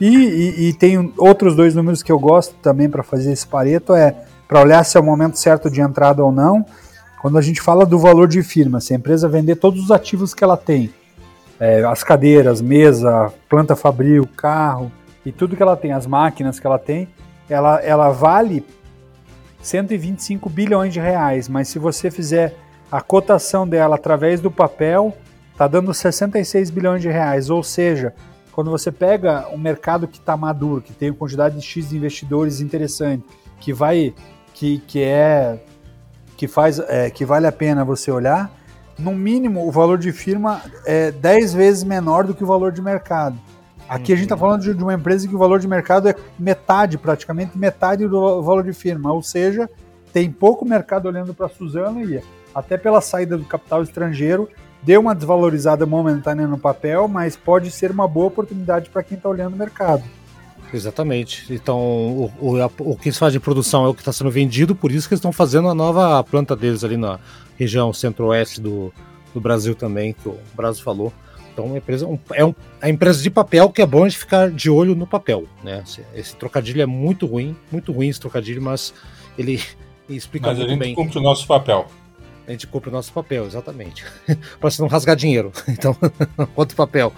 E, 0.00 0.06
e, 0.06 0.68
e 0.68 0.72
tem 0.72 1.12
outros 1.18 1.54
dois 1.54 1.74
números 1.74 2.02
que 2.02 2.10
eu 2.10 2.18
gosto 2.18 2.54
também 2.62 2.88
para 2.88 3.02
fazer 3.02 3.32
esse 3.32 3.46
pareto, 3.46 3.94
é 3.94 4.14
para 4.48 4.60
olhar 4.60 4.84
se 4.84 4.96
é 4.96 5.00
o 5.00 5.04
momento 5.04 5.38
certo 5.38 5.70
de 5.70 5.80
entrada 5.80 6.24
ou 6.24 6.32
não 6.32 6.64
quando 7.20 7.38
a 7.38 7.42
gente 7.42 7.60
fala 7.60 7.84
do 7.84 7.98
valor 7.98 8.28
de 8.28 8.42
firma, 8.42 8.80
se 8.80 8.92
a 8.92 8.96
empresa 8.96 9.28
vender 9.28 9.56
todos 9.56 9.82
os 9.82 9.90
ativos 9.90 10.32
que 10.32 10.44
ela 10.44 10.56
tem, 10.56 10.94
é, 11.58 11.82
as 11.82 12.04
cadeiras, 12.04 12.60
mesa, 12.60 13.32
planta 13.48 13.74
fabril, 13.74 14.28
carro 14.36 14.92
e 15.24 15.32
tudo 15.32 15.56
que 15.56 15.62
ela 15.62 15.76
tem, 15.76 15.92
as 15.92 16.06
máquinas 16.06 16.60
que 16.60 16.66
ela 16.66 16.78
tem, 16.78 17.08
ela, 17.48 17.80
ela 17.80 18.10
vale 18.10 18.64
125 19.66 20.48
bilhões 20.48 20.92
de 20.92 21.00
reais, 21.00 21.48
mas 21.48 21.68
se 21.68 21.78
você 21.78 22.10
fizer 22.10 22.54
a 22.90 23.00
cotação 23.00 23.66
dela 23.66 23.96
através 23.96 24.40
do 24.40 24.50
papel, 24.50 25.16
está 25.52 25.66
dando 25.66 25.92
66 25.92 26.70
bilhões 26.70 27.02
de 27.02 27.08
reais. 27.08 27.50
Ou 27.50 27.62
seja, 27.62 28.14
quando 28.52 28.70
você 28.70 28.92
pega 28.92 29.48
um 29.52 29.58
mercado 29.58 30.06
que 30.06 30.18
está 30.18 30.36
maduro, 30.36 30.80
que 30.80 30.92
tem 30.92 31.10
uma 31.10 31.16
quantidade 31.16 31.56
de 31.56 31.62
X 31.62 31.88
de 31.88 31.96
investidores 31.96 32.60
interessante, 32.60 33.24
que 33.60 33.72
vai, 33.72 34.14
que, 34.54 34.78
que 34.86 35.02
é 35.02 35.58
que 36.36 36.46
faz 36.46 36.78
é, 36.78 37.08
que 37.10 37.24
vale 37.24 37.46
a 37.46 37.52
pena 37.52 37.84
você 37.84 38.10
olhar, 38.10 38.50
no 38.98 39.12
mínimo 39.12 39.66
o 39.66 39.72
valor 39.72 39.98
de 39.98 40.12
firma 40.12 40.60
é 40.84 41.10
10 41.10 41.54
vezes 41.54 41.82
menor 41.82 42.24
do 42.24 42.34
que 42.34 42.44
o 42.44 42.46
valor 42.46 42.72
de 42.72 42.82
mercado. 42.82 43.38
Aqui 43.88 44.12
a 44.12 44.16
gente 44.16 44.24
está 44.24 44.34
uhum. 44.34 44.40
falando 44.40 44.62
de, 44.62 44.74
de, 44.74 44.82
uma 44.82 44.94
empresa 44.94 45.28
que 45.28 45.34
o 45.34 45.38
valor 45.38 45.60
de 45.60 45.68
mercado 45.68 46.08
é 46.08 46.14
metade, 46.38 46.98
praticamente 46.98 47.56
metade 47.56 48.06
do 48.06 48.42
valor 48.42 48.64
de 48.64 48.72
firma, 48.72 49.12
ou 49.12 49.22
seja, 49.22 49.70
tem 50.12 50.30
pouco 50.30 50.64
mercado 50.64 51.06
olhando 51.06 51.32
para 51.32 51.46
a 51.46 51.48
Suzano 51.48 52.02
e 52.02 52.20
até 52.54 52.76
pela 52.76 53.00
saída 53.00 53.36
do 53.36 53.44
capital 53.44 53.82
estrangeiro 53.82 54.48
deu 54.82 55.00
uma 55.00 55.14
desvalorizada 55.14 55.84
momentânea 55.84 56.46
no 56.46 56.58
papel, 56.58 57.08
mas 57.08 57.36
pode 57.36 57.70
ser 57.70 57.90
uma 57.90 58.06
boa 58.06 58.26
oportunidade 58.26 58.88
para 58.88 59.02
quem 59.02 59.16
está 59.16 59.28
olhando 59.28 59.54
o 59.54 59.58
mercado. 59.58 60.04
Exatamente. 60.72 61.52
Então, 61.52 61.78
o, 61.78 62.32
o, 62.40 62.64
o 62.78 62.96
que 62.96 63.08
eles 63.08 63.18
fazem 63.18 63.38
de 63.38 63.44
produção 63.44 63.84
é 63.84 63.88
o 63.88 63.94
que 63.94 64.00
está 64.00 64.12
sendo 64.12 64.30
vendido, 64.30 64.74
por 64.74 64.90
isso 64.90 65.08
que 65.08 65.14
eles 65.14 65.18
estão 65.18 65.32
fazendo 65.32 65.68
a 65.68 65.74
nova 65.74 66.22
planta 66.24 66.56
deles 66.56 66.82
ali 66.82 66.96
na 66.96 67.18
região 67.56 67.92
centro-oeste 67.92 68.60
do, 68.60 68.92
do 69.34 69.40
Brasil 69.40 69.74
também, 69.74 70.12
que 70.12 70.28
o 70.28 70.36
Brasil 70.54 70.82
falou. 70.82 71.12
Então, 71.56 71.64
uma 71.64 71.78
empresa, 71.78 72.06
um, 72.06 72.18
é 72.34 72.44
um, 72.44 72.54
a 72.82 72.90
empresa 72.90 73.22
de 73.22 73.30
papel 73.30 73.70
que 73.70 73.80
é 73.80 73.86
bom 73.86 74.04
a 74.04 74.08
gente 74.10 74.18
ficar 74.18 74.50
de 74.50 74.68
olho 74.68 74.94
no 74.94 75.06
papel. 75.06 75.44
Né? 75.64 75.82
Esse, 75.82 76.02
esse 76.14 76.36
trocadilho 76.36 76.82
é 76.82 76.86
muito 76.86 77.24
ruim, 77.24 77.56
muito 77.72 77.92
ruim 77.92 78.08
esse 78.10 78.20
trocadilho, 78.20 78.60
mas 78.60 78.92
ele 79.38 79.58
explica 80.06 80.48
mas 80.48 80.58
muito 80.58 80.68
bem. 80.68 80.76
Mas 80.76 80.84
a 80.84 80.88
gente 80.88 80.96
cumpre 80.96 81.18
o 81.18 81.22
nosso 81.22 81.46
papel. 81.46 81.86
A 82.46 82.50
gente 82.50 82.66
compra 82.66 82.90
o 82.90 82.92
nosso 82.92 83.10
papel, 83.10 83.46
exatamente. 83.46 84.04
para 84.60 84.70
não 84.78 84.86
rasgar 84.86 85.16
dinheiro. 85.16 85.50
Então, 85.66 85.96
outro 86.54 86.76
papel. 86.76 87.10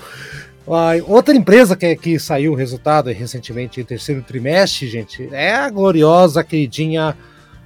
Uh, 0.64 1.02
outra 1.12 1.34
empresa 1.34 1.74
que, 1.74 1.96
que 1.96 2.16
saiu 2.20 2.52
o 2.52 2.54
resultado 2.54 3.10
recentemente, 3.10 3.80
em 3.80 3.84
terceiro 3.84 4.22
trimestre, 4.22 4.86
gente, 4.86 5.28
é 5.32 5.56
a 5.56 5.68
gloriosa, 5.68 6.44
queridinha, 6.44 7.16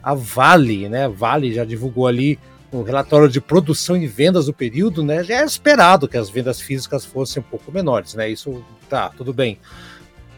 a 0.03 0.15
Vale, 0.15 0.89
né? 0.89 1.07
Vale 1.07 1.53
já 1.53 1.67
divulgou 1.67 2.07
ali 2.07 2.39
um 2.73 2.83
relatório 2.83 3.29
de 3.29 3.41
produção 3.41 3.97
e 3.97 4.07
vendas 4.07 4.47
do 4.47 4.53
período, 4.53 5.05
né? 5.05 5.23
Já 5.23 5.37
era 5.37 5.47
esperado 5.47 6.09
que 6.09 6.17
as 6.17 6.31
vendas 6.31 6.61
físicas 6.61 7.05
fossem 7.05 7.43
um 7.43 7.47
pouco 7.47 7.71
menores, 7.71 8.15
né? 8.15 8.31
Isso 8.31 8.65
tá, 8.89 9.11
tudo 9.11 9.33
bem. 9.33 9.59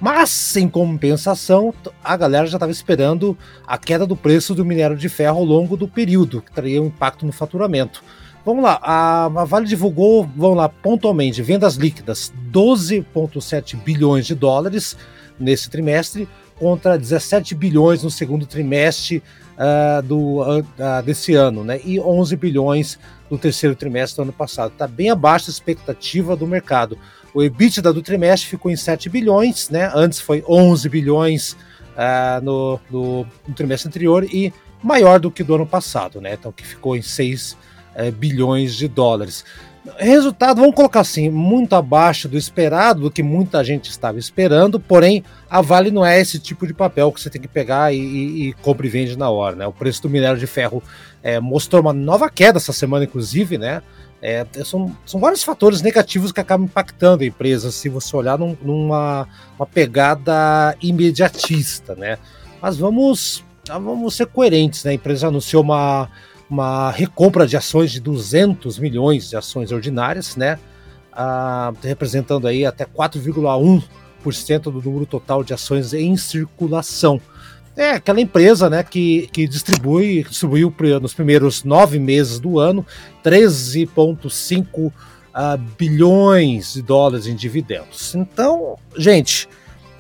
Mas, 0.01 0.57
em 0.57 0.69
compensação, 0.69 1.73
a 2.03 2.17
galera 2.17 2.47
já 2.47 2.57
estava 2.57 2.73
esperando 2.73 3.39
a 3.67 3.79
queda 3.79 4.07
do 4.07 4.17
preço 4.17 4.55
do 4.55 4.65
minério 4.65 4.97
de 4.97 5.09
ferro 5.09 5.39
ao 5.39 5.45
longo 5.45 5.77
do 5.77 5.87
período, 5.87 6.43
que 6.43 6.53
traria 6.53 6.83
um 6.83 6.87
impacto 6.87 7.25
no 7.25 7.33
faturamento. 7.33 8.03
Vamos 8.45 8.63
lá, 8.63 8.79
a, 8.83 9.25
a 9.25 9.45
Vale 9.45 9.67
divulgou, 9.67 10.29
vamos 10.37 10.59
lá, 10.59 10.69
pontualmente, 10.69 11.41
vendas 11.41 11.77
líquidas, 11.77 12.31
12,7 12.53 13.77
bilhões 13.83 14.27
de 14.27 14.35
dólares 14.35 14.97
nesse 15.39 15.71
trimestre, 15.71 16.29
contra 16.57 16.99
17 16.99 17.55
bilhões 17.55 18.03
no 18.03 18.11
segundo 18.11 18.45
trimestre 18.45 19.23
uh, 19.55 20.03
do, 20.03 20.43
uh, 20.43 21.03
desse 21.05 21.35
ano, 21.35 21.65
né? 21.65 21.81
E 21.85 22.01
11 22.01 22.37
bilhões 22.37 22.99
no 23.31 23.39
terceiro 23.39 23.75
trimestre 23.75 24.17
do 24.17 24.23
ano 24.23 24.33
passado. 24.33 24.73
Está 24.73 24.87
bem 24.87 25.11
abaixo 25.11 25.47
da 25.47 25.53
expectativa 25.53 26.37
do 26.37 26.47
mercado. 26.47 26.99
O 27.33 27.43
EBITDA 27.43 27.93
do 27.93 28.03
trimestre 28.03 28.49
ficou 28.49 28.71
em 28.71 28.77
7 28.77 29.09
bilhões, 29.09 29.69
né? 29.71 29.91
Antes 29.95 30.21
foi 30.21 30.45
11 30.49 30.89
bilhões 30.89 31.53
uh, 31.53 32.43
no, 32.43 32.81
no, 32.91 33.27
no, 33.47 33.55
trimestre 33.55 33.89
anterior 33.89 34.25
e 34.25 34.53
maior 34.83 35.19
do 35.19 35.31
que 35.31 35.43
do 35.43 35.55
ano 35.55 35.67
passado, 35.67 36.21
né? 36.21 36.35
Então 36.35 36.53
que 36.53 36.67
ficou 36.67 36.97
em 36.97 37.03
6 37.03 37.57
é, 37.95 38.11
bilhões 38.11 38.75
de 38.75 38.89
dólares. 38.89 39.45
Resultado, 39.99 40.63
vamos 40.63 40.75
colocar 40.75 41.01
assim, 41.01 41.29
muito 41.29 41.77
abaixo 41.77 42.27
do 42.27 42.39
esperado, 42.39 43.03
do 43.03 43.11
que 43.11 43.23
muita 43.23 43.63
gente 43.63 43.91
estava 43.91 44.19
esperando, 44.19 44.81
porém 44.81 45.23
a 45.49 45.61
Vale 45.61 45.91
não 45.91 46.05
é 46.05 46.19
esse 46.19 46.39
tipo 46.39 46.67
de 46.67 46.73
papel 46.73 47.13
que 47.13 47.21
você 47.21 47.29
tem 47.29 47.41
que 47.41 47.47
pegar 47.47 47.93
e, 47.93 47.99
e, 47.99 48.49
e 48.49 48.53
compra 48.55 48.87
e 48.87 48.89
vende 48.89 49.17
na 49.17 49.29
hora. 49.29 49.55
Né? 49.55 49.67
O 49.67 49.73
preço 49.73 50.01
do 50.01 50.09
minério 50.09 50.39
de 50.39 50.47
ferro 50.47 50.83
é, 51.23 51.39
mostrou 51.39 51.83
uma 51.83 51.93
nova 51.93 52.31
queda 52.31 52.57
essa 52.57 52.73
semana, 52.73 53.05
inclusive, 53.05 53.59
né? 53.59 53.83
É, 54.23 54.47
são, 54.65 54.97
são 55.05 55.21
vários 55.21 55.43
fatores 55.43 55.83
negativos 55.83 56.33
que 56.33 56.41
acabam 56.41 56.65
impactando 56.65 57.23
a 57.23 57.27
empresa, 57.27 57.71
se 57.71 57.91
você 57.91 58.17
olhar 58.17 58.39
num, 58.39 58.57
numa 58.63 59.29
uma 59.59 59.67
pegada 59.67 60.75
imediatista, 60.81 61.95
né? 61.95 62.17
Mas 62.61 62.79
vamos, 62.79 63.45
vamos 63.69 64.17
ser 64.17 64.27
coerentes, 64.29 64.83
né? 64.83 64.93
A 64.93 64.95
empresa 64.95 65.29
anunciou 65.29 65.63
uma 65.63 66.09
uma 66.55 66.91
recompra 66.93 67.47
de 67.49 67.57
ações 67.57 67.91
de 67.91 68.01
200 68.01 68.79
milhões 68.79 69.29
de 69.29 69.37
ações 69.37 69.73
ordinárias, 69.73 70.37
né? 70.37 70.59
Ah, 71.13 71.73
representando 71.83 72.47
aí 72.47 72.65
até 72.65 72.85
4,1% 72.85 74.63
do 74.63 74.81
número 74.81 75.05
total 75.05 75.43
de 75.43 75.53
ações 75.53 75.93
em 75.93 76.17
circulação. 76.17 77.21
É 77.77 77.91
aquela 77.91 78.21
empresa 78.21 78.71
né, 78.71 78.85
que, 78.85 79.29
que 79.33 79.49
distribui, 79.49 80.23
distribuiu 80.23 80.73
nos 81.03 81.13
primeiros 81.13 81.65
nove 81.65 81.99
meses 81.99 82.39
do 82.39 82.61
ano 82.61 82.87
13,5 83.25 84.87
uh, 84.87 84.93
ah, 85.35 85.59
bilhões 85.77 86.75
de 86.75 86.83
dólares 86.83 87.27
em 87.27 87.35
dividendos. 87.35 88.15
Então, 88.15 88.77
gente, 88.97 89.49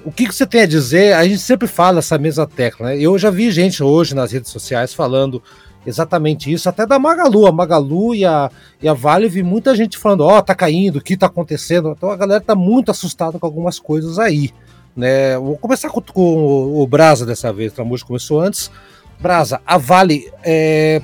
o 0.04 0.12
que, 0.12 0.28
que, 0.28 0.34
você 0.34 0.46
tem 0.46 0.60
a 0.60 0.66
dizer? 0.66 1.14
A 1.14 1.24
gente 1.24 1.40
sempre 1.40 1.66
fala 1.66 1.98
essa 1.98 2.16
mesma 2.16 2.46
tecla. 2.46 2.88
Né? 2.88 3.00
Eu 3.00 3.18
já 3.18 3.30
vi 3.30 3.50
gente 3.50 3.82
hoje 3.82 4.14
nas 4.14 4.30
redes 4.30 4.52
sociais 4.52 4.94
falando 4.94 5.42
exatamente 5.86 6.52
isso, 6.52 6.68
até 6.68 6.86
da 6.86 6.98
Magalu. 6.98 7.46
A 7.46 7.52
Magalu 7.52 8.14
e 8.14 8.24
a, 8.24 8.50
e 8.82 8.88
a 8.88 8.94
Vale, 8.94 9.28
vi 9.28 9.42
muita 9.42 9.74
gente 9.74 9.98
falando: 9.98 10.22
Ó, 10.22 10.38
oh, 10.38 10.42
tá 10.42 10.54
caindo, 10.54 10.96
o 10.96 11.00
que 11.00 11.16
tá 11.16 11.26
acontecendo? 11.26 11.94
Então 11.96 12.10
a 12.10 12.16
galera 12.16 12.40
tá 12.40 12.54
muito 12.54 12.90
assustada 12.90 13.38
com 13.38 13.46
algumas 13.46 13.78
coisas 13.78 14.18
aí. 14.18 14.50
Né? 14.96 15.36
Vou 15.38 15.56
começar 15.56 15.90
com, 15.90 16.00
com 16.00 16.80
o 16.80 16.86
Brasa 16.86 17.26
dessa 17.26 17.52
vez, 17.52 17.72
o 17.72 17.74
Tramujo 17.74 18.06
começou 18.06 18.40
antes. 18.40 18.70
Brasa, 19.18 19.60
a 19.66 19.78
Vale. 19.78 20.30
É, 20.42 21.00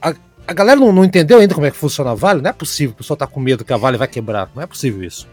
a, 0.00 0.14
a 0.46 0.52
galera 0.52 0.78
não, 0.78 0.92
não, 0.92 1.04
entendeu 1.04 1.38
ainda 1.38 1.54
como 1.54 1.66
é 1.66 1.70
que 1.70 1.76
funciona 1.76 2.10
a 2.10 2.14
Vale? 2.14 2.42
Não 2.42 2.50
é 2.50 2.52
possível, 2.52 2.92
o 2.92 2.96
pessoal 2.96 3.16
tá 3.16 3.26
com 3.26 3.40
medo 3.40 3.64
que 3.64 3.72
a 3.72 3.76
Vale 3.76 3.96
vai 3.96 4.08
quebrar. 4.08 4.50
Não 4.54 4.62
é 4.62 4.66
possível 4.66 5.02
isso. 5.02 5.28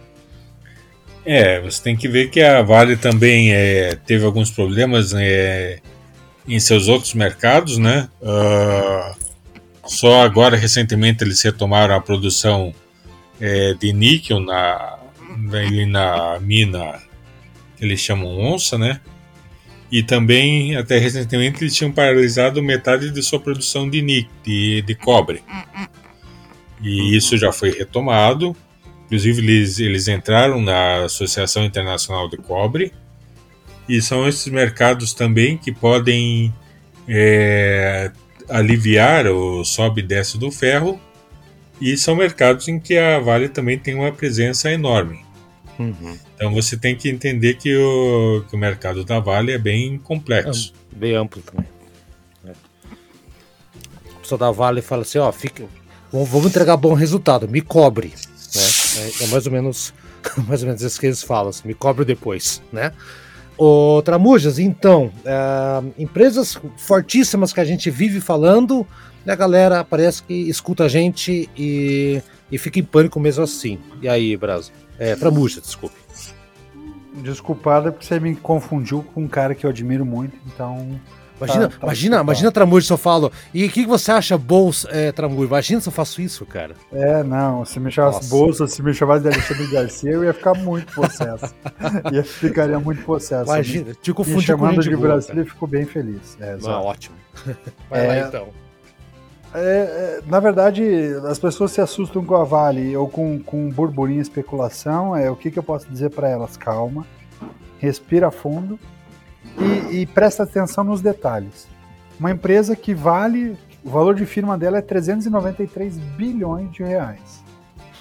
É, 1.26 1.62
você 1.62 1.82
tem 1.84 1.96
que 1.96 2.08
ver 2.08 2.30
que 2.30 2.42
a 2.42 2.62
Vale 2.62 2.96
também 2.96 3.54
é, 3.54 3.96
teve 4.06 4.26
alguns 4.26 4.50
problemas 4.50 5.14
é, 5.14 5.80
em 6.48 6.60
seus 6.60 6.88
outros 6.88 7.14
mercados, 7.14 7.78
né? 7.78 8.10
Uh, 8.22 9.16
só 9.86 10.22
agora 10.22 10.56
recentemente 10.56 11.24
eles 11.24 11.42
retomaram 11.42 11.96
a 11.96 12.02
produção 12.02 12.74
é, 13.40 13.74
de 13.74 13.92
níquel 13.92 14.40
na, 14.40 15.00
na, 15.38 15.88
na 15.88 16.40
mina 16.40 17.02
que 17.78 17.84
eles 17.84 18.00
chamam 18.00 18.40
onça, 18.40 18.78
né? 18.78 19.02
E 19.92 20.02
também, 20.02 20.78
até 20.78 20.98
recentemente, 20.98 21.62
eles 21.62 21.76
tinham 21.76 21.92
paralisado 21.92 22.64
metade 22.64 23.12
de 23.12 23.22
sua 23.22 23.40
produção 23.40 23.90
de, 23.90 24.02
níquel, 24.02 24.32
de, 24.44 24.82
de 24.84 24.96
cobre. 24.96 25.44
E 26.82 27.16
isso 27.16 27.38
já 27.38 27.52
foi 27.52 27.72
retomado. 27.72 28.56
Inclusive, 29.06 29.42
eles, 29.42 29.80
eles 29.80 30.08
entraram 30.08 30.62
na 30.62 31.04
Associação 31.04 31.66
Internacional 31.66 32.30
de 32.30 32.38
Cobre 32.38 32.94
e 33.92 34.02
são 34.02 34.26
esses 34.26 34.48
mercados 34.48 35.14
também 35.14 35.58
que 35.58 35.70
podem 35.70 36.54
é, 37.06 38.10
aliviar 38.48 39.28
o 39.28 39.66
sobe 39.66 40.00
e 40.00 40.06
desce 40.06 40.38
do 40.38 40.50
ferro, 40.50 40.98
e 41.82 41.98
são 41.98 42.16
mercados 42.16 42.70
em 42.70 42.80
que 42.80 42.98
a 42.98 43.20
Vale 43.20 43.50
também 43.50 43.78
tem 43.78 43.94
uma 43.94 44.10
presença 44.14 44.72
enorme. 44.72 45.26
Uhum. 45.78 46.18
Então 46.34 46.54
você 46.54 46.78
tem 46.78 46.96
que 46.96 47.10
entender 47.10 47.56
que 47.56 47.76
o, 47.76 48.46
que 48.48 48.56
o 48.56 48.58
mercado 48.58 49.04
da 49.04 49.20
Vale 49.20 49.52
é 49.52 49.58
bem 49.58 49.98
complexo. 49.98 50.74
É 50.96 50.96
bem 50.96 51.14
amplo 51.14 51.42
também. 51.42 51.68
É. 52.46 52.52
A 54.16 54.20
pessoa 54.22 54.40
da 54.40 54.52
Vale 54.52 54.82
fala 54.82 55.02
assim, 55.02 55.18
ó, 55.18 55.30
fica, 55.34 55.66
vamos 56.10 56.46
entregar 56.46 56.78
bom 56.78 56.94
resultado, 56.94 57.46
me 57.46 57.60
cobre. 57.60 58.14
Né? 58.56 58.62
É, 59.00 59.26
é 59.26 59.28
mais 59.28 59.46
ou 59.46 59.52
menos 59.52 59.94
mais 60.48 60.62
ou 60.62 60.68
menos 60.68 60.82
isso 60.82 60.98
que 60.98 61.08
eles 61.08 61.22
falam, 61.22 61.50
assim, 61.50 61.68
me 61.68 61.74
cobre 61.74 62.06
depois, 62.06 62.62
né? 62.72 62.94
O 63.64 64.02
Tramujas, 64.02 64.58
então, 64.58 65.12
é, 65.24 65.84
empresas 66.02 66.58
fortíssimas 66.78 67.54
que 67.54 67.60
a 67.60 67.64
gente 67.64 67.92
vive 67.92 68.20
falando, 68.20 68.88
e 69.24 69.30
a 69.30 69.36
galera 69.36 69.84
parece 69.84 70.24
que 70.24 70.34
escuta 70.34 70.86
a 70.86 70.88
gente 70.88 71.48
e, 71.56 72.24
e 72.52 72.58
fica 72.58 72.80
em 72.80 72.84
pânico 72.84 73.20
mesmo 73.20 73.44
assim. 73.44 73.78
E 74.02 74.10
aí, 74.10 74.36
Brasil? 74.36 74.74
É, 74.98 75.16
Tramujas, 75.16 75.62
desculpe. 75.62 75.96
Desculpada 77.22 77.92
porque 77.92 78.08
você 78.08 78.20
me 78.20 78.36
confundiu 78.36 79.06
com 79.14 79.26
um 79.26 79.28
cara 79.28 79.54
que 79.54 79.64
eu 79.64 79.70
admiro 79.70 80.08
muito, 80.08 80.36
então 80.48 81.00
Imagina, 81.42 81.70
tá, 81.70 81.78
tá 81.78 81.86
imagina, 81.88 82.22
imagina 82.22 82.52
Tramur 82.52 82.84
se 82.84 82.94
eu 82.94 82.98
falo. 82.98 83.32
E 83.54 83.66
o 83.66 83.70
que, 83.70 83.82
que 83.82 83.90
você 83.90 84.12
acha 84.12 84.38
bolsa, 84.38 84.88
é, 84.92 85.12
Tramur? 85.12 85.46
Imagina 85.46 85.82
se 85.82 85.90
eu 85.90 85.94
faço 85.94 86.22
isso, 86.22 86.46
cara. 86.46 86.76
É, 86.92 87.24
não. 87.24 87.66
Se 87.66 87.80
me 87.80 87.92
chamasse 87.92 88.30
bolsa, 88.30 88.68
se 88.68 88.82
me 88.84 88.94
chamasse 88.94 89.24
de 89.24 89.30
Alexandre 89.30 89.68
Garcia, 89.68 90.12
eu 90.12 90.24
ia 90.24 90.34
ficar 90.34 90.54
muito 90.54 90.94
possesso. 90.94 91.54
ia, 92.14 92.24
ficaria 92.24 92.80
muito 92.80 93.04
possesso. 93.04 93.52
Imagina, 93.52 93.94
te 94.00 94.14
confundi 94.14 94.46
chamando 94.46 94.76
com 94.76 94.82
de 94.82 94.96
boa, 94.96 95.08
Brasília, 95.08 95.46
ficou 95.46 95.68
bem 95.68 95.86
feliz. 95.86 96.38
É, 96.40 96.58
não, 96.58 96.84
ótimo. 96.84 97.16
Vai 97.90 98.06
é, 98.06 98.08
lá 98.08 98.28
então. 98.28 98.48
É, 99.54 99.60
é, 99.60 100.22
na 100.28 100.40
verdade, 100.40 100.84
as 101.28 101.38
pessoas 101.38 101.72
se 101.72 101.82
assustam 101.82 102.24
com 102.24 102.36
a 102.36 102.44
Vale 102.44 102.96
ou 102.96 103.10
com, 103.10 103.40
com 103.40 103.70
burburinho 103.70 104.20
e 104.20 104.22
especulação. 104.22 105.16
É, 105.16 105.30
o 105.30 105.36
que, 105.36 105.52
que 105.52 105.60
eu 105.60 105.64
posso 105.64 105.90
dizer 105.90 106.12
para 106.12 106.30
elas? 106.30 106.56
Calma, 106.56 107.06
respira 107.80 108.32
fundo 108.32 108.80
e, 109.60 110.02
e 110.02 110.06
presta 110.06 110.44
atenção 110.44 110.84
nos 110.84 111.02
detalhes. 111.02 111.68
Uma 112.20 112.32
empresa 112.32 112.76
que 112.76 112.94
vale, 112.94 113.58
o 113.84 113.90
valor 113.90 114.16
de 114.16 114.26
firma 114.26 114.58
dela 114.58 114.78
é 114.78 114.82
393 114.82 115.98
bilhões 115.98 116.72
de 116.72 116.84
reais. 116.84 117.44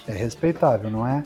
É 0.06 0.12
respeitável, 0.12 0.90
não 0.90 1.06
é? 1.06 1.22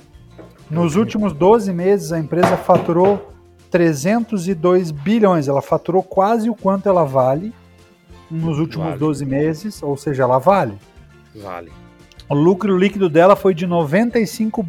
Nos 0.71 0.97
últimos 0.97 1.33
12 1.33 1.73
meses, 1.73 2.12
a 2.12 2.19
empresa 2.19 2.57
faturou 2.57 3.33
302 3.71 4.90
bilhões. 4.90 5.49
Ela 5.49 5.61
faturou 5.61 6.02
quase 6.02 6.49
o 6.49 6.54
quanto 6.54 6.88
ela 6.88 7.04
vale 7.04 7.52
nos 8.31 8.59
últimos 8.59 8.87
vale. 8.87 8.99
12 8.99 9.26
meses, 9.26 9.83
ou 9.83 9.97
seja, 9.97 10.23
ela 10.23 10.38
vale. 10.38 10.78
Vale. 11.35 11.73
O 12.28 12.35
lucro 12.35 12.76
líquido 12.76 13.09
dela 13.09 13.37
foi 13.37 13.54
de 13.54 13.66
95 13.66 14.64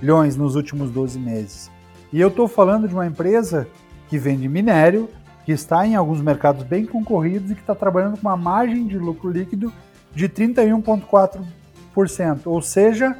bilhões 0.00 0.36
nos 0.36 0.56
últimos 0.56 0.90
12 0.90 1.18
meses. 1.18 1.70
E 2.12 2.20
eu 2.20 2.28
estou 2.28 2.48
falando 2.48 2.88
de 2.88 2.94
uma 2.94 3.06
empresa 3.06 3.68
que 4.10 4.18
vende 4.18 4.46
minério, 4.48 5.08
que 5.46 5.52
está 5.52 5.86
em 5.86 5.94
alguns 5.94 6.20
mercados 6.20 6.64
bem 6.64 6.84
concorridos 6.84 7.52
e 7.52 7.54
que 7.54 7.60
está 7.60 7.74
trabalhando 7.74 8.18
com 8.18 8.28
uma 8.28 8.36
margem 8.36 8.86
de 8.86 8.98
lucro 8.98 9.30
líquido 9.30 9.72
de 10.12 10.28
31,4%. 10.28 12.40
Ou 12.44 12.60
seja, 12.60 13.16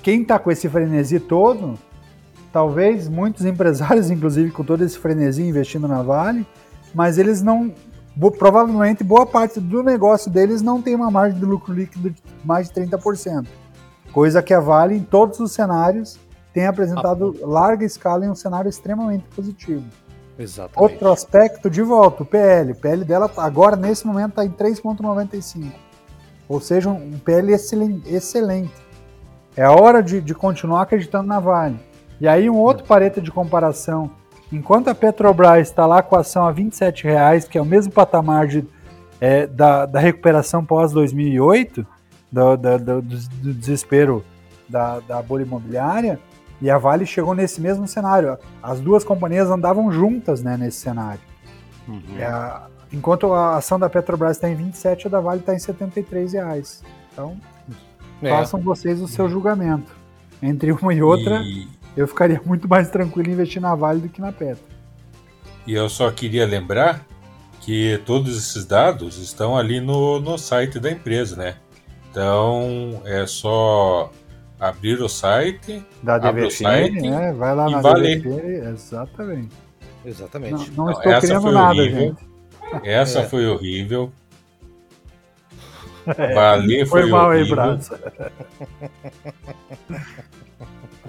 quem 0.00 0.22
está 0.22 0.38
com 0.38 0.50
esse 0.50 0.68
frenesi 0.68 1.18
todo, 1.18 1.76
talvez 2.52 3.08
muitos 3.08 3.44
empresários, 3.44 4.08
inclusive 4.12 4.52
com 4.52 4.64
todo 4.64 4.84
esse 4.84 4.96
frenesi 4.96 5.42
investindo 5.42 5.88
na 5.88 6.02
Vale, 6.02 6.46
mas 6.94 7.18
eles 7.18 7.42
não. 7.42 7.74
Provavelmente 8.38 9.04
boa 9.04 9.24
parte 9.24 9.60
do 9.60 9.82
negócio 9.82 10.30
deles 10.30 10.62
não 10.62 10.82
tem 10.82 10.94
uma 10.94 11.10
margem 11.10 11.38
de 11.38 11.44
lucro 11.44 11.72
líquido 11.72 12.10
de 12.10 12.22
mais 12.44 12.68
de 12.68 12.74
30%. 12.74 13.46
Coisa 14.12 14.42
que 14.42 14.52
a 14.52 14.60
Vale, 14.60 14.96
em 14.96 15.02
todos 15.02 15.40
os 15.40 15.52
cenários, 15.52 16.18
tem 16.60 16.66
apresentado 16.66 17.34
ah, 17.42 17.46
larga 17.46 17.86
escala 17.86 18.26
em 18.26 18.28
um 18.28 18.34
cenário 18.34 18.68
extremamente 18.68 19.24
positivo. 19.34 19.84
Exatamente. 20.38 20.92
Outro 20.92 21.10
aspecto, 21.10 21.70
de 21.70 21.82
volta, 21.82 22.22
o 22.22 22.26
PL. 22.26 22.72
O 22.72 22.76
PL 22.76 23.02
dela 23.02 23.30
agora, 23.38 23.76
nesse 23.76 24.06
momento, 24.06 24.30
está 24.30 24.44
em 24.44 24.50
3,95. 24.50 25.72
Ou 26.46 26.60
seja, 26.60 26.90
um 26.90 27.18
PL 27.18 27.52
excelente. 27.52 28.74
É 29.56 29.64
a 29.64 29.72
hora 29.72 30.02
de, 30.02 30.20
de 30.20 30.34
continuar 30.34 30.82
acreditando 30.82 31.26
na 31.26 31.40
Vale. 31.40 31.80
E 32.20 32.28
aí, 32.28 32.50
um 32.50 32.58
outro 32.58 32.84
pareta 32.84 33.20
de 33.20 33.30
comparação. 33.30 34.10
Enquanto 34.52 34.88
a 34.88 34.94
Petrobras 34.94 35.68
está 35.68 35.86
lá 35.86 36.02
com 36.02 36.16
a 36.16 36.20
ação 36.20 36.46
a 36.46 36.52
R$ 36.52 36.70
reais, 37.02 37.46
que 37.46 37.56
é 37.56 37.62
o 37.62 37.64
mesmo 37.64 37.92
patamar 37.92 38.46
de, 38.46 38.66
é, 39.18 39.46
da, 39.46 39.86
da 39.86 39.98
recuperação 39.98 40.64
pós-2008, 40.64 41.86
do, 42.30 42.56
do, 42.56 42.78
do, 42.78 43.02
do, 43.02 43.54
desespero 43.54 44.24
da, 44.68 45.00
da 45.00 45.22
bolha 45.22 45.42
imobiliária, 45.42 46.18
e 46.60 46.70
a 46.70 46.76
Vale 46.76 47.06
chegou 47.06 47.34
nesse 47.34 47.60
mesmo 47.60 47.86
cenário. 47.88 48.38
As 48.62 48.80
duas 48.80 49.02
companhias 49.02 49.50
andavam 49.50 49.90
juntas 49.90 50.42
né, 50.42 50.56
nesse 50.56 50.78
cenário. 50.78 51.20
Uhum. 51.88 52.02
É, 52.18 52.60
enquanto 52.92 53.32
a 53.32 53.56
ação 53.56 53.78
da 53.78 53.88
Petrobras 53.88 54.36
está 54.36 54.48
em 54.48 54.54
27, 54.54 55.06
a 55.06 55.10
da 55.10 55.20
Vale 55.20 55.40
está 55.40 55.54
em 55.54 55.58
73 55.58 56.34
reais. 56.34 56.82
Então, 57.12 57.36
é. 58.22 58.28
façam 58.28 58.60
vocês 58.60 59.00
o 59.00 59.08
seu 59.08 59.28
julgamento. 59.28 59.90
Entre 60.42 60.72
uma 60.72 60.92
e 60.92 61.02
outra, 61.02 61.40
e... 61.42 61.66
eu 61.96 62.06
ficaria 62.06 62.40
muito 62.44 62.68
mais 62.68 62.90
tranquilo 62.90 63.30
em 63.30 63.32
investir 63.32 63.60
na 63.60 63.74
Vale 63.74 64.00
do 64.00 64.08
que 64.08 64.20
na 64.20 64.32
Petro. 64.32 64.64
E 65.66 65.74
eu 65.74 65.88
só 65.88 66.10
queria 66.10 66.46
lembrar 66.46 67.04
que 67.60 68.00
todos 68.06 68.36
esses 68.36 68.64
dados 68.64 69.18
estão 69.18 69.56
ali 69.56 69.80
no, 69.80 70.18
no 70.20 70.38
site 70.38 70.78
da 70.80 70.90
empresa, 70.90 71.36
né? 71.36 71.56
Então 72.10 73.02
é 73.04 73.26
só 73.26 74.10
abrir 74.60 75.00
o 75.00 75.08
site. 75.08 75.84
Da 76.02 76.18
DVFN, 76.18 77.00
né? 77.00 77.32
Vai 77.32 77.54
lá 77.54 77.70
na 77.70 77.80
valer. 77.80 78.20
DVFN, 78.20 78.72
exatamente. 78.72 79.56
Exatamente. 80.04 80.70
Não, 80.72 80.86
não 80.86 80.92
estou 80.92 81.20
criando 81.20 81.52
nada, 81.52 81.80
horrível. 81.80 82.00
gente. 82.00 82.30
Essa 82.88 83.20
é. 83.20 83.28
foi 83.28 83.46
horrível. 83.46 84.12
É, 86.16 86.34
Valer 86.34 86.86
foi, 86.86 87.02
foi 87.02 87.10
mal 87.10 87.28
horrível. 87.28 87.60
aí. 87.60 87.78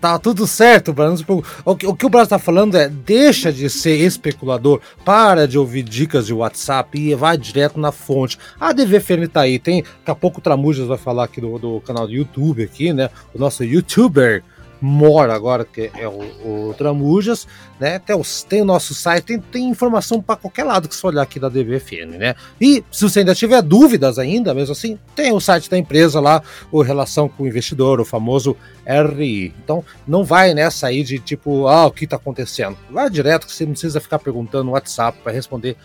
Tá 0.00 0.18
tudo 0.18 0.46
certo, 0.46 0.92
Bruno. 0.92 1.16
O 1.64 1.76
que, 1.76 1.86
o 1.86 1.94
que 1.94 2.06
o 2.06 2.26
tá 2.26 2.38
falando 2.38 2.76
é: 2.76 2.88
deixa 2.88 3.52
de 3.52 3.68
ser 3.68 3.96
especulador, 3.96 4.80
para 5.04 5.46
de 5.46 5.58
ouvir 5.58 5.82
dicas 5.82 6.26
de 6.26 6.34
WhatsApp 6.34 6.98
e 6.98 7.14
vai 7.14 7.36
direto 7.36 7.78
na 7.78 7.92
fonte. 7.92 8.38
A 8.58 8.72
DVFN 8.72 9.26
tá 9.32 9.42
aí, 9.42 9.58
tem. 9.58 9.82
Daqui 9.82 10.10
a 10.10 10.14
pouco 10.14 10.38
o 10.38 10.42
Tramujas 10.42 10.86
vai 10.86 10.98
falar 10.98 11.24
aqui 11.24 11.40
do, 11.40 11.58
do 11.58 11.80
canal 11.80 12.06
do 12.06 12.12
YouTube, 12.12 12.62
aqui, 12.62 12.92
né? 12.92 13.10
O 13.34 13.38
nosso 13.38 13.64
youtuber 13.64 14.42
mora 14.80 15.34
agora, 15.34 15.64
que 15.64 15.90
é 15.94 16.06
o, 16.06 16.70
o 16.70 16.74
Tramujas, 16.76 17.46
né? 17.80 17.98
Tem, 17.98 18.16
os, 18.16 18.42
tem 18.42 18.62
o 18.62 18.64
nosso 18.64 18.94
site, 18.94 19.24
tem, 19.24 19.40
tem 19.40 19.68
informação 19.68 20.20
para 20.20 20.36
qualquer 20.36 20.64
lado 20.64 20.88
que 20.88 20.94
você 20.94 21.06
olhar 21.06 21.22
aqui 21.22 21.38
da 21.38 21.48
DBFN, 21.48 22.18
né? 22.18 22.34
E 22.60 22.84
se 22.90 23.02
você 23.02 23.20
ainda 23.20 23.34
tiver 23.34 23.62
dúvidas 23.62 24.18
ainda, 24.18 24.54
mesmo 24.54 24.72
assim, 24.72 24.98
tem 25.14 25.32
o 25.32 25.40
site 25.40 25.70
da 25.70 25.78
empresa 25.78 26.20
lá, 26.20 26.42
o 26.70 26.82
Relação 26.82 27.28
com 27.28 27.44
o 27.44 27.46
Investidor, 27.46 28.00
o 28.00 28.04
famoso 28.04 28.56
RI. 28.86 29.54
Então, 29.62 29.84
não 30.06 30.24
vai 30.24 30.54
nessa 30.54 30.88
aí 30.88 31.02
de 31.02 31.18
tipo, 31.18 31.66
ah, 31.66 31.86
o 31.86 31.90
que 31.90 32.04
está 32.04 32.16
acontecendo? 32.16 32.76
Vai 32.90 33.10
direto 33.10 33.46
que 33.46 33.52
você 33.52 33.64
não 33.64 33.72
precisa 33.72 34.00
ficar 34.00 34.18
perguntando 34.18 34.64
no 34.64 34.72
WhatsApp 34.72 35.18
para 35.22 35.32
responder 35.32 35.76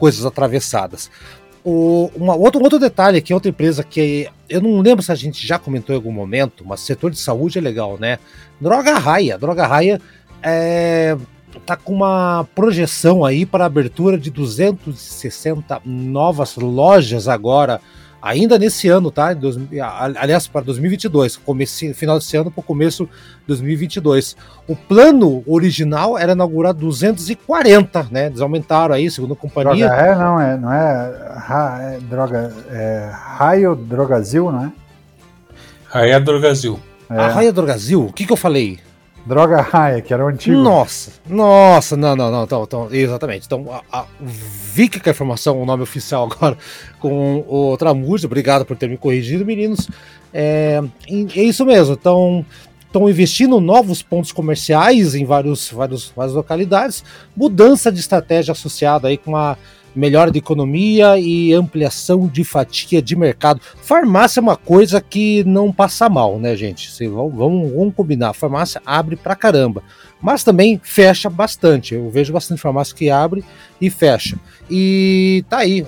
coisas 0.00 0.24
atravessadas. 0.24 1.10
O, 1.64 2.10
uma, 2.16 2.34
outro, 2.34 2.62
outro 2.62 2.78
detalhe 2.78 3.18
aqui, 3.18 3.34
outra 3.34 3.50
empresa 3.50 3.84
que 3.84 4.28
eu 4.48 4.60
não 4.60 4.80
lembro 4.80 5.02
se 5.02 5.12
a 5.12 5.14
gente 5.14 5.46
já 5.46 5.58
comentou 5.58 5.94
em 5.94 5.96
algum 5.98 6.12
momento, 6.12 6.64
mas 6.66 6.80
setor 6.80 7.10
de 7.10 7.18
saúde 7.18 7.58
é 7.58 7.60
legal, 7.60 7.98
né? 7.98 8.18
Droga 8.60 8.98
Raia. 8.98 9.38
Droga 9.38 9.66
Raia 9.66 10.00
é, 10.42 11.16
tá 11.66 11.76
com 11.76 11.92
uma 11.92 12.46
projeção 12.54 13.24
aí 13.24 13.44
para 13.44 13.66
abertura 13.66 14.18
de 14.18 14.30
260 14.30 15.82
novas 15.84 16.56
lojas 16.56 17.28
agora 17.28 17.80
ainda 18.22 18.58
nesse 18.58 18.88
ano, 18.88 19.10
tá? 19.10 19.32
Dois, 19.32 19.56
aliás, 20.16 20.46
para 20.46 20.62
2022, 20.62 21.36
comece, 21.36 21.92
final 21.94 22.18
desse 22.18 22.36
ano 22.36 22.50
para 22.50 22.60
o 22.60 22.62
começo 22.62 23.04
de 23.04 23.46
2022. 23.48 24.36
O 24.66 24.76
plano 24.76 25.42
original 25.46 26.18
era 26.18 26.32
inaugurar 26.32 26.74
240, 26.74 28.08
né? 28.10 28.26
Eles 28.26 28.40
aumentaram 28.40 28.94
aí, 28.94 29.10
segundo 29.10 29.32
a 29.32 29.36
companhia. 29.36 29.88
Droga, 29.88 30.02
é, 30.02 30.14
não 30.16 30.40
é, 30.40 30.56
não 30.56 30.72
é, 30.72 31.94
é 31.94 31.98
droga, 32.00 32.54
é 32.70 33.10
Raio 33.12 33.74
Drogazil, 33.74 34.52
não 34.52 34.64
é? 34.64 34.72
Raia 35.86 36.20
Drogazil. 36.20 36.78
É. 37.10 37.16
A 37.16 37.28
Raia 37.28 37.52
Drogazil, 37.52 38.06
o 38.06 38.12
que 38.12 38.24
que 38.24 38.32
eu 38.32 38.36
falei? 38.36 38.78
Droga 39.26 39.66
que 40.00 40.12
era 40.12 40.24
o 40.24 40.28
antigo. 40.28 40.56
Nossa, 40.56 41.12
nossa, 41.28 41.96
não, 41.96 42.16
não, 42.16 42.30
não, 42.30 42.44
então, 42.44 42.62
então 42.62 42.88
exatamente. 42.90 43.46
Então, 43.46 43.66
a, 43.70 44.00
a, 44.00 44.06
que 45.00 45.08
a 45.08 45.12
informação, 45.12 45.60
o 45.60 45.66
nome 45.66 45.82
oficial 45.82 46.28
agora, 46.30 46.56
com 46.98 47.44
o 47.46 47.76
Tramujo, 47.76 48.26
obrigado 48.26 48.64
por 48.64 48.76
ter 48.76 48.88
me 48.88 48.96
corrigido, 48.96 49.44
meninos. 49.44 49.88
É, 50.32 50.82
é 51.08 51.42
isso 51.42 51.64
mesmo, 51.66 51.94
então 51.94 52.44
estão 52.86 53.08
investindo 53.08 53.60
novos 53.60 54.02
pontos 54.02 54.32
comerciais 54.32 55.14
em 55.14 55.24
vários, 55.24 55.70
vários, 55.70 56.12
várias 56.14 56.34
localidades, 56.34 57.04
mudança 57.36 57.90
de 57.92 58.00
estratégia 58.00 58.52
associada 58.52 59.06
aí 59.06 59.16
com 59.16 59.36
a 59.36 59.56
melhora 59.94 60.30
de 60.30 60.38
economia 60.38 61.18
e 61.18 61.52
ampliação 61.52 62.26
de 62.26 62.44
fatia 62.44 63.02
de 63.02 63.16
mercado. 63.16 63.60
Farmácia 63.82 64.40
é 64.40 64.42
uma 64.42 64.56
coisa 64.56 65.00
que 65.00 65.44
não 65.44 65.72
passa 65.72 66.08
mal, 66.08 66.38
né, 66.38 66.56
gente? 66.56 66.90
Vamos, 67.08 67.34
vamos, 67.34 67.72
vamos 67.72 67.94
combinar. 67.94 68.32
Farmácia 68.32 68.80
abre 68.84 69.16
pra 69.16 69.34
caramba, 69.34 69.82
mas 70.20 70.44
também 70.44 70.80
fecha 70.82 71.28
bastante. 71.28 71.94
Eu 71.94 72.10
vejo 72.10 72.32
bastante 72.32 72.60
farmácia 72.60 72.94
que 72.94 73.10
abre 73.10 73.44
e 73.80 73.90
fecha. 73.90 74.38
E 74.70 75.44
tá 75.48 75.58
aí. 75.58 75.84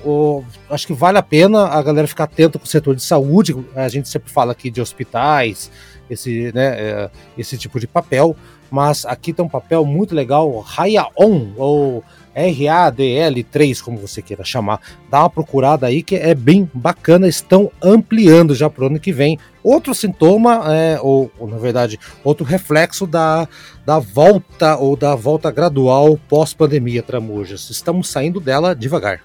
acho 0.70 0.86
que 0.86 0.92
vale 0.92 1.18
a 1.18 1.22
pena 1.22 1.66
a 1.66 1.82
galera 1.82 2.06
ficar 2.06 2.24
atenta 2.24 2.58
com 2.58 2.64
o 2.64 2.68
setor 2.68 2.96
de 2.96 3.02
saúde. 3.02 3.56
A 3.74 3.88
gente 3.88 4.08
sempre 4.08 4.30
fala 4.30 4.52
aqui 4.52 4.70
de 4.70 4.80
hospitais, 4.80 5.70
esse, 6.10 6.50
né, 6.54 6.76
é, 6.78 7.10
esse 7.36 7.56
tipo 7.56 7.78
de 7.78 7.86
papel. 7.86 8.36
Mas 8.72 9.04
aqui 9.04 9.34
tem 9.34 9.44
um 9.44 9.50
papel 9.50 9.84
muito 9.84 10.14
legal, 10.14 10.58
Raya 10.60 11.06
On, 11.14 11.52
ou 11.58 12.02
RADL3, 12.34 13.82
como 13.82 13.98
você 13.98 14.22
queira 14.22 14.42
chamar. 14.44 14.80
Dá 15.10 15.20
uma 15.20 15.28
procurada 15.28 15.86
aí 15.86 16.02
que 16.02 16.16
é 16.16 16.34
bem 16.34 16.68
bacana, 16.72 17.28
estão 17.28 17.70
ampliando 17.82 18.54
já 18.54 18.70
para 18.70 18.84
o 18.84 18.86
ano 18.86 18.98
que 18.98 19.12
vem. 19.12 19.38
Outro 19.62 19.94
sintoma, 19.94 20.62
é, 20.74 20.98
ou, 21.02 21.30
ou, 21.38 21.46
na 21.46 21.58
verdade, 21.58 22.00
outro 22.24 22.46
reflexo 22.46 23.06
da, 23.06 23.46
da 23.84 23.98
volta 23.98 24.76
ou 24.78 24.96
da 24.96 25.14
volta 25.14 25.50
gradual 25.50 26.18
pós-pandemia, 26.26 27.02
Tramujas. 27.02 27.68
Estamos 27.68 28.08
saindo 28.08 28.40
dela 28.40 28.74
devagar. 28.74 29.20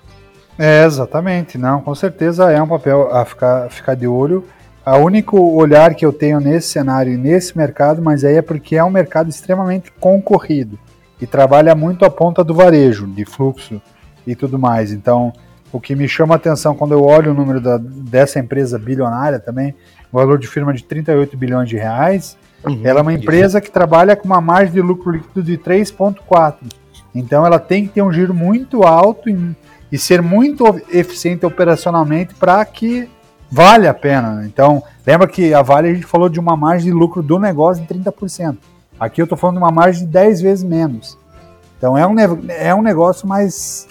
É, 0.59 0.83
exatamente, 0.83 1.57
não, 1.57 1.81
com 1.81 1.95
certeza 1.95 2.51
é 2.51 2.61
um 2.61 2.67
papel 2.67 3.15
a 3.15 3.23
ficar, 3.23 3.69
ficar 3.69 3.95
de 3.95 4.07
olho. 4.07 4.43
O 4.95 4.99
único 4.99 5.37
olhar 5.37 5.93
que 5.95 6.05
eu 6.05 6.13
tenho 6.13 6.39
nesse 6.39 6.69
cenário 6.69 7.11
e 7.11 7.17
nesse 7.17 7.57
mercado, 7.57 8.01
mas 8.01 8.23
aí 8.23 8.35
é 8.35 8.41
porque 8.41 8.77
é 8.77 8.83
um 8.83 8.89
mercado 8.89 9.29
extremamente 9.29 9.91
concorrido 9.91 10.79
e 11.21 11.27
trabalha 11.27 11.75
muito 11.75 12.05
a 12.05 12.09
ponta 12.09 12.41
do 12.41 12.53
varejo, 12.53 13.05
de 13.05 13.25
fluxo 13.25 13.81
e 14.25 14.33
tudo 14.33 14.57
mais. 14.57 14.93
Então, 14.93 15.33
o 15.73 15.81
que 15.81 15.93
me 15.93 16.07
chama 16.07 16.35
a 16.35 16.37
atenção 16.37 16.73
quando 16.73 16.93
eu 16.93 17.03
olho 17.03 17.31
o 17.31 17.33
número 17.33 17.59
da, 17.59 17.77
dessa 17.77 18.39
empresa 18.39 18.79
bilionária 18.79 19.39
também, 19.39 19.75
valor 20.09 20.39
de 20.39 20.47
firma 20.47 20.73
de 20.73 20.85
38 20.85 21.35
bilhões 21.35 21.67
de 21.67 21.75
reais, 21.75 22.37
uhum, 22.65 22.79
ela 22.81 22.99
é 22.99 23.01
uma 23.01 23.13
empresa 23.13 23.59
que 23.59 23.69
trabalha 23.69 24.15
com 24.15 24.25
uma 24.25 24.39
margem 24.39 24.73
de 24.73 24.81
lucro 24.81 25.11
líquido 25.11 25.43
de 25.43 25.57
3,4. 25.57 26.55
Então, 27.13 27.45
ela 27.45 27.59
tem 27.59 27.85
que 27.85 27.95
ter 27.95 28.01
um 28.01 28.13
giro 28.13 28.33
muito 28.33 28.83
alto 28.83 29.29
e, 29.29 29.55
e 29.91 29.97
ser 29.97 30.21
muito 30.21 30.79
eficiente 30.89 31.45
operacionalmente 31.45 32.33
para 32.35 32.63
que 32.63 33.09
valha 33.51 33.91
a 33.91 33.93
pena. 33.93 34.43
Então, 34.45 34.83
lembra 35.05 35.27
que 35.27 35.53
a 35.53 35.61
Vale 35.61 35.89
a 35.89 35.93
gente 35.93 36.05
falou 36.05 36.29
de 36.29 36.39
uma 36.39 36.55
margem 36.55 36.91
de 36.91 36.97
lucro 36.97 37.21
do 37.21 37.39
negócio 37.39 37.83
de 37.83 37.93
30%. 37.93 38.57
Aqui 38.99 39.21
eu 39.21 39.25
estou 39.25 39.37
falando 39.37 39.57
de 39.57 39.63
uma 39.63 39.71
margem 39.71 40.05
de 40.05 40.11
10 40.11 40.41
vezes 40.41 40.63
menos. 40.63 41.17
Então 41.77 41.97
é 41.97 42.05
um, 42.05 42.15
é 42.49 42.73
um 42.73 42.81
negócio 42.81 43.27
mais. 43.27 43.87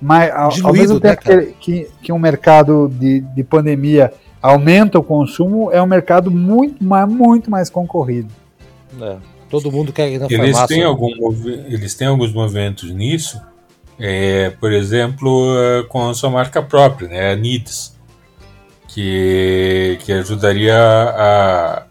mais 0.00 0.32
ao, 0.32 0.48
Diluído, 0.48 0.66
ao 0.68 0.72
mesmo 0.72 0.94
né, 0.94 1.00
tempo 1.00 1.28
né, 1.28 1.52
que, 1.60 1.82
que, 1.84 1.90
que, 2.02 2.12
um 2.12 2.18
mercado 2.18 2.88
de, 2.88 3.20
de 3.20 3.44
pandemia 3.44 4.12
aumenta 4.40 4.98
o 4.98 5.02
consumo, 5.02 5.70
é 5.70 5.82
um 5.82 5.86
mercado 5.86 6.30
muito, 6.30 6.82
mais, 6.82 7.06
muito 7.08 7.50
mais 7.50 7.68
concorrido. 7.68 8.30
É, 9.00 9.16
todo 9.50 9.70
mundo 9.70 9.92
quer 9.92 10.10
ir 10.10 10.18
na 10.18 10.26
eles 10.26 10.52
farmácia. 10.52 10.66
Têm 10.66 10.82
algum, 10.82 11.10
eles 11.66 11.94
têm 11.94 12.08
alguns 12.08 12.32
movimentos 12.32 12.90
nisso, 12.90 13.38
é, 13.98 14.48
por 14.58 14.72
exemplo, 14.72 15.54
é, 15.58 15.82
com 15.82 16.08
a 16.08 16.14
sua 16.14 16.30
marca 16.30 16.62
própria, 16.62 17.08
né, 17.08 17.32
a 17.32 17.36
NIDS, 17.36 17.99
que, 18.92 19.98
que 20.00 20.12
ajudaria 20.12 20.76
a, 20.76 21.84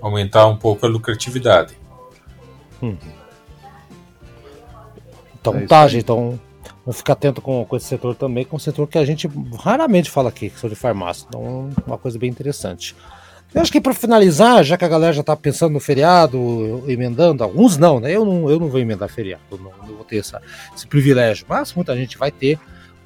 aumentar 0.00 0.46
um 0.46 0.56
pouco 0.56 0.84
a 0.84 0.88
lucratividade. 0.88 1.76
Hum. 2.82 2.96
Então 5.40 5.56
é 5.56 5.66
tá, 5.66 5.86
gente, 5.86 6.02
então 6.02 6.38
vamos 6.84 6.98
ficar 6.98 7.12
atento 7.12 7.40
com, 7.40 7.64
com 7.64 7.76
esse 7.76 7.86
setor 7.86 8.14
também, 8.14 8.44
com 8.44 8.56
um 8.56 8.58
setor 8.58 8.86
que 8.88 8.98
a 8.98 9.04
gente 9.04 9.30
raramente 9.58 10.10
fala 10.10 10.28
aqui, 10.28 10.50
que 10.50 10.58
são 10.58 10.68
de 10.68 10.76
farmácia. 10.76 11.26
Então, 11.28 11.70
uma 11.86 11.98
coisa 11.98 12.18
bem 12.18 12.30
interessante. 12.30 12.96
Eu 13.54 13.62
acho 13.62 13.70
que 13.70 13.80
para 13.80 13.94
finalizar, 13.94 14.64
já 14.64 14.76
que 14.76 14.84
a 14.84 14.88
galera 14.88 15.12
já 15.12 15.20
está 15.20 15.36
pensando 15.36 15.72
no 15.72 15.80
feriado, 15.80 16.82
emendando, 16.88 17.44
alguns 17.44 17.78
não, 17.78 18.00
né? 18.00 18.10
Eu 18.10 18.24
não, 18.24 18.50
eu 18.50 18.58
não 18.58 18.68
vou 18.68 18.80
emendar 18.80 19.08
feriado, 19.08 19.42
não, 19.52 19.70
não 19.86 19.94
vou 19.94 20.04
ter 20.04 20.18
essa, 20.18 20.42
esse 20.74 20.88
privilégio, 20.88 21.46
mas 21.48 21.72
muita 21.72 21.96
gente 21.96 22.18
vai 22.18 22.32
ter. 22.32 22.58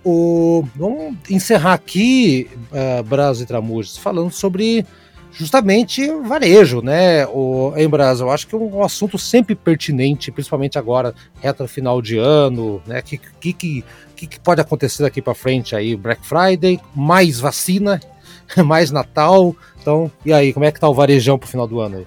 O, 0.04 0.64
vamos 0.76 1.16
encerrar 1.28 1.74
aqui, 1.74 2.48
uh, 2.72 3.02
Brasil 3.02 3.44
e 3.44 3.46
Tramujas, 3.46 3.96
falando 3.96 4.30
sobre 4.30 4.87
justamente 5.32 6.11
varejo, 6.22 6.80
né? 6.80 7.26
O 7.26 7.72
Embras, 7.76 8.20
eu 8.20 8.30
acho 8.30 8.46
que 8.46 8.54
é 8.54 8.58
um 8.58 8.82
assunto 8.82 9.18
sempre 9.18 9.54
pertinente, 9.54 10.30
principalmente 10.30 10.78
agora, 10.78 11.14
reta 11.40 11.68
final 11.68 12.00
de 12.00 12.16
ano, 12.18 12.82
né? 12.87 13.02
Que 13.02 13.18
que, 13.18 13.52
que, 13.52 13.84
que 14.26 14.40
pode 14.40 14.61
acontecer 14.61 15.02
daqui 15.02 15.20
para 15.20 15.34
frente 15.34 15.76
aí? 15.76 15.94
Black 15.96 16.26
Friday, 16.26 16.80
mais 16.94 17.38
vacina, 17.38 18.00
mais 18.64 18.90
Natal. 18.90 19.54
Então, 19.80 20.11
e 20.24 20.32
aí, 20.32 20.52
como 20.52 20.64
é 20.64 20.72
que 20.72 20.80
tá 20.80 20.88
o 20.88 20.94
varejão 20.94 21.38
pro 21.38 21.48
final 21.48 21.66
do 21.66 21.80
ano 21.80 21.98
aí? 21.98 22.06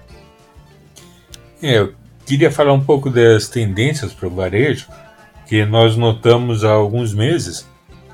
É, 1.62 1.78
eu 1.78 1.94
queria 2.26 2.50
falar 2.50 2.72
um 2.72 2.84
pouco 2.84 3.08
das 3.08 3.48
tendências 3.48 4.12
para 4.12 4.26
o 4.26 4.30
varejo, 4.30 4.88
que 5.46 5.64
nós 5.64 5.96
notamos 5.96 6.64
há 6.64 6.70
alguns 6.72 7.14
meses, 7.14 7.66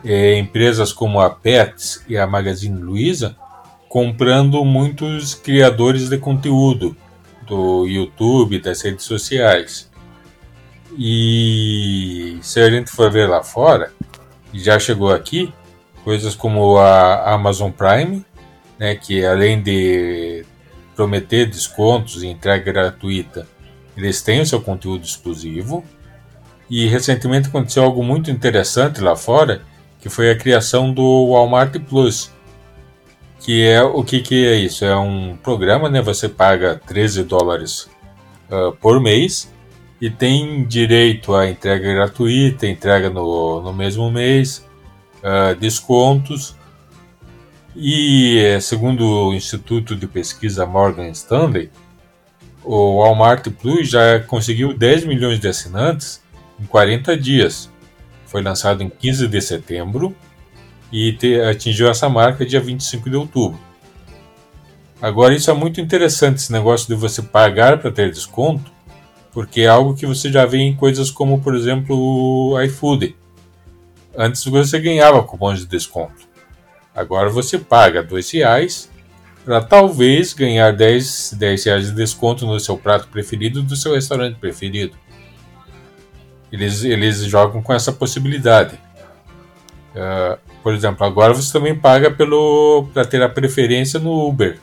é, 0.04 0.38
empresas 0.38 0.92
como 0.92 1.20
a 1.20 1.30
Pets 1.30 2.04
e 2.08 2.16
a 2.16 2.26
Magazine 2.26 2.80
Luiza 2.80 3.36
comprando 3.88 4.62
muitos 4.64 5.34
criadores 5.34 6.08
de 6.08 6.18
conteúdo 6.18 6.96
do 7.46 7.86
YouTube, 7.86 8.60
das 8.60 8.82
redes 8.82 9.04
sociais. 9.04 9.90
E 10.96 12.38
se 12.42 12.60
a 12.60 12.70
gente 12.70 12.90
for 12.90 13.10
ver 13.10 13.28
lá 13.28 13.42
fora, 13.42 13.92
já 14.52 14.78
chegou 14.78 15.12
aqui, 15.12 15.52
coisas 16.04 16.34
como 16.34 16.76
a 16.76 17.32
Amazon 17.32 17.70
Prime, 17.70 18.24
né, 18.78 18.94
que 18.94 19.24
além 19.24 19.62
de 19.62 20.44
prometer 20.94 21.46
descontos 21.46 22.22
e 22.22 22.26
entrega 22.26 22.72
gratuita, 22.72 23.46
eles 23.96 24.22
têm 24.22 24.40
o 24.40 24.46
seu 24.46 24.60
conteúdo 24.60 25.04
exclusivo. 25.04 25.84
E 26.70 26.86
recentemente 26.86 27.48
aconteceu 27.48 27.82
algo 27.82 28.02
muito 28.04 28.30
interessante 28.30 29.00
lá 29.00 29.16
fora, 29.16 29.62
que 30.00 30.08
foi 30.08 30.30
a 30.30 30.36
criação 30.36 30.92
do 30.92 31.30
Walmart 31.32 31.76
Plus, 31.88 32.30
que 33.40 33.66
é 33.66 33.82
o 33.82 34.02
que, 34.02 34.20
que 34.20 34.46
é 34.46 34.56
isso? 34.56 34.84
É 34.84 34.96
um 34.96 35.36
programa, 35.36 35.88
né? 35.88 36.02
Você 36.02 36.28
paga 36.28 36.80
13 36.86 37.24
dólares 37.24 37.88
uh, 38.50 38.72
por 38.80 39.00
mês 39.00 39.52
e 40.00 40.10
tem 40.10 40.64
direito 40.64 41.34
a 41.34 41.48
entrega 41.48 41.92
gratuita, 41.92 42.66
entrega 42.66 43.10
no, 43.10 43.62
no 43.62 43.72
mesmo 43.72 44.10
mês, 44.10 44.66
uh, 45.18 45.54
descontos. 45.58 46.56
E 47.74 48.58
segundo 48.60 49.04
o 49.04 49.34
Instituto 49.34 49.94
de 49.94 50.06
Pesquisa 50.06 50.66
Morgan 50.66 51.08
Stanley, 51.10 51.70
o 52.64 52.98
Walmart 52.98 53.48
Plus 53.50 53.88
já 53.88 54.20
conseguiu 54.20 54.76
10 54.76 55.04
milhões 55.04 55.38
de 55.40 55.48
assinantes 55.48 56.20
em 56.60 56.66
40 56.66 57.16
dias. 57.16 57.70
Foi 58.28 58.42
lançado 58.42 58.82
em 58.82 58.90
15 58.90 59.26
de 59.26 59.40
setembro 59.40 60.14
e 60.92 61.12
te, 61.14 61.40
atingiu 61.40 61.88
essa 61.88 62.08
marca 62.08 62.44
dia 62.46 62.60
25 62.60 63.10
de 63.10 63.16
outubro. 63.16 63.58
Agora, 65.00 65.34
isso 65.34 65.50
é 65.50 65.54
muito 65.54 65.80
interessante, 65.80 66.36
esse 66.36 66.52
negócio 66.52 66.86
de 66.88 66.94
você 66.94 67.22
pagar 67.22 67.78
para 67.78 67.90
ter 67.90 68.10
desconto, 68.10 68.70
porque 69.32 69.62
é 69.62 69.66
algo 69.68 69.94
que 69.94 70.04
você 70.04 70.30
já 70.30 70.44
vê 70.44 70.58
em 70.58 70.76
coisas 70.76 71.10
como, 71.10 71.40
por 71.40 71.54
exemplo, 71.54 71.96
o 71.96 72.60
iFood. 72.62 73.16
Antes 74.16 74.44
você 74.44 74.78
ganhava 74.78 75.22
cupons 75.22 75.60
de 75.60 75.66
desconto. 75.66 76.28
Agora 76.94 77.30
você 77.30 77.58
paga 77.58 78.02
R$ 78.02 78.20
reais 78.32 78.90
para 79.44 79.62
talvez 79.62 80.34
ganhar 80.34 80.72
10, 80.72 81.34
10 81.38 81.64
reais 81.64 81.86
de 81.86 81.92
desconto 81.92 82.44
no 82.44 82.60
seu 82.60 82.76
prato 82.76 83.08
preferido 83.08 83.62
do 83.62 83.76
seu 83.76 83.94
restaurante 83.94 84.36
preferido. 84.36 84.94
Eles, 86.50 86.82
eles 86.84 87.18
jogam 87.24 87.62
com 87.62 87.72
essa 87.72 87.92
possibilidade. 87.92 88.78
Uh, 89.94 90.38
por 90.62 90.74
exemplo, 90.74 91.04
agora 91.06 91.34
você 91.34 91.52
também 91.52 91.74
paga 91.74 92.10
pelo 92.10 92.88
para 92.92 93.04
ter 93.04 93.22
a 93.22 93.28
preferência 93.28 93.98
no 93.98 94.26
Uber. 94.26 94.58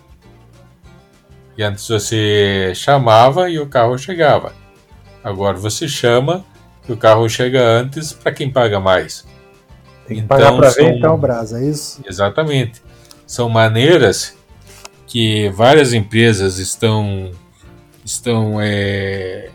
E 1.57 1.63
antes 1.63 1.87
você 1.87 2.73
chamava 2.75 3.49
e 3.49 3.59
o 3.59 3.67
carro 3.67 3.97
chegava. 3.97 4.53
Agora 5.23 5.57
você 5.57 5.87
chama 5.87 6.43
e 6.87 6.91
o 6.91 6.97
carro 6.97 7.27
chega 7.29 7.63
antes 7.63 8.13
para 8.13 8.31
quem 8.31 8.51
paga 8.51 8.79
mais. 8.79 9.25
Tem 10.07 10.17
que 10.17 10.23
então, 10.23 10.37
pagar 10.37 10.55
para 10.55 10.69
ver 10.69 10.97
então, 10.97 11.17
Brasa, 11.17 11.59
é 11.59 11.65
isso? 11.65 12.01
Exatamente. 12.07 12.81
São 13.25 13.49
maneiras 13.49 14.37
que 15.07 15.49
várias 15.49 15.93
empresas 15.93 16.59
estão 16.59 17.31
estão 18.03 18.61
é, 18.61 19.49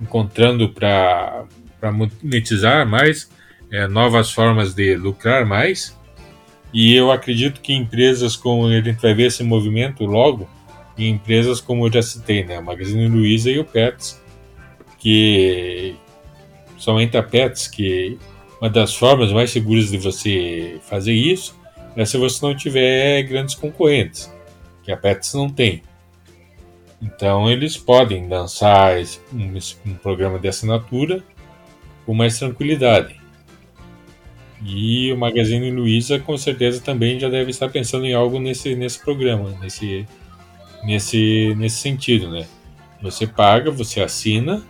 encontrando 0.00 0.68
para 0.70 1.44
monetizar 1.90 2.86
mais 2.86 3.30
é, 3.70 3.88
novas 3.88 4.30
formas 4.30 4.74
de 4.74 4.94
lucrar 4.94 5.46
mais. 5.46 5.98
E 6.72 6.94
eu 6.94 7.10
acredito 7.10 7.60
que 7.60 7.72
empresas 7.72 8.36
como 8.36 8.66
a 8.66 8.80
gente 8.80 9.00
vai 9.00 9.14
ver 9.14 9.24
esse 9.24 9.42
movimento 9.42 10.04
logo, 10.04 10.48
em 10.96 11.10
empresas 11.10 11.60
como 11.60 11.86
eu 11.86 11.92
já 11.92 12.02
citei, 12.02 12.44
né, 12.44 12.56
a 12.56 12.62
Magazine 12.62 13.08
Luiza 13.08 13.50
e 13.50 13.58
o 13.58 13.64
Pets, 13.64 14.20
que 14.98 15.96
somente 16.78 17.16
a 17.16 17.22
Pets 17.22 17.66
que 17.66 18.18
uma 18.60 18.70
das 18.70 18.94
formas 18.94 19.32
mais 19.32 19.50
seguras 19.50 19.90
de 19.90 19.98
você 19.98 20.78
fazer 20.82 21.12
isso 21.12 21.60
é 21.96 22.04
se 22.04 22.16
você 22.16 22.46
não 22.46 22.54
tiver 22.54 23.22
grandes 23.24 23.54
concorrentes, 23.54 24.32
que 24.82 24.92
a 24.92 24.96
Pets 24.96 25.34
não 25.34 25.48
tem. 25.48 25.82
Então 27.02 27.50
eles 27.50 27.76
podem 27.76 28.28
lançar 28.28 28.96
um, 29.32 29.58
um 29.86 29.94
programa 29.94 30.38
de 30.38 30.48
assinatura 30.48 31.22
com 32.04 32.14
mais 32.14 32.38
tranquilidade. 32.38 33.20
E 34.64 35.12
o 35.12 35.16
Magazine 35.16 35.70
Luiza 35.70 36.18
com 36.20 36.36
certeza 36.36 36.80
também 36.80 37.18
já 37.18 37.28
deve 37.28 37.50
estar 37.50 37.68
pensando 37.68 38.06
em 38.06 38.14
algo 38.14 38.38
nesse, 38.38 38.76
nesse 38.76 39.00
programa, 39.00 39.50
nesse, 39.60 40.06
nesse, 40.84 41.54
nesse 41.56 41.76
sentido, 41.76 42.30
né? 42.30 42.46
Você 43.02 43.26
paga, 43.26 43.70
você 43.70 44.00
assina 44.00 44.62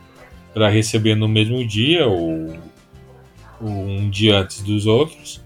para 0.55 0.69
receber 0.69 1.15
no 1.15 1.29
mesmo 1.29 1.67
dia 1.67 2.07
ou, 2.07 2.57
ou, 3.61 3.69
um 3.69 4.09
dia 4.09 4.39
antes 4.39 4.63
dos 4.63 4.87
outros. 4.87 5.43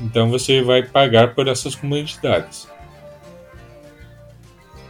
Então 0.00 0.28
você 0.28 0.60
vai 0.60 0.82
pagar 0.82 1.34
por 1.34 1.46
essas 1.46 1.76
comunidades. 1.76 2.68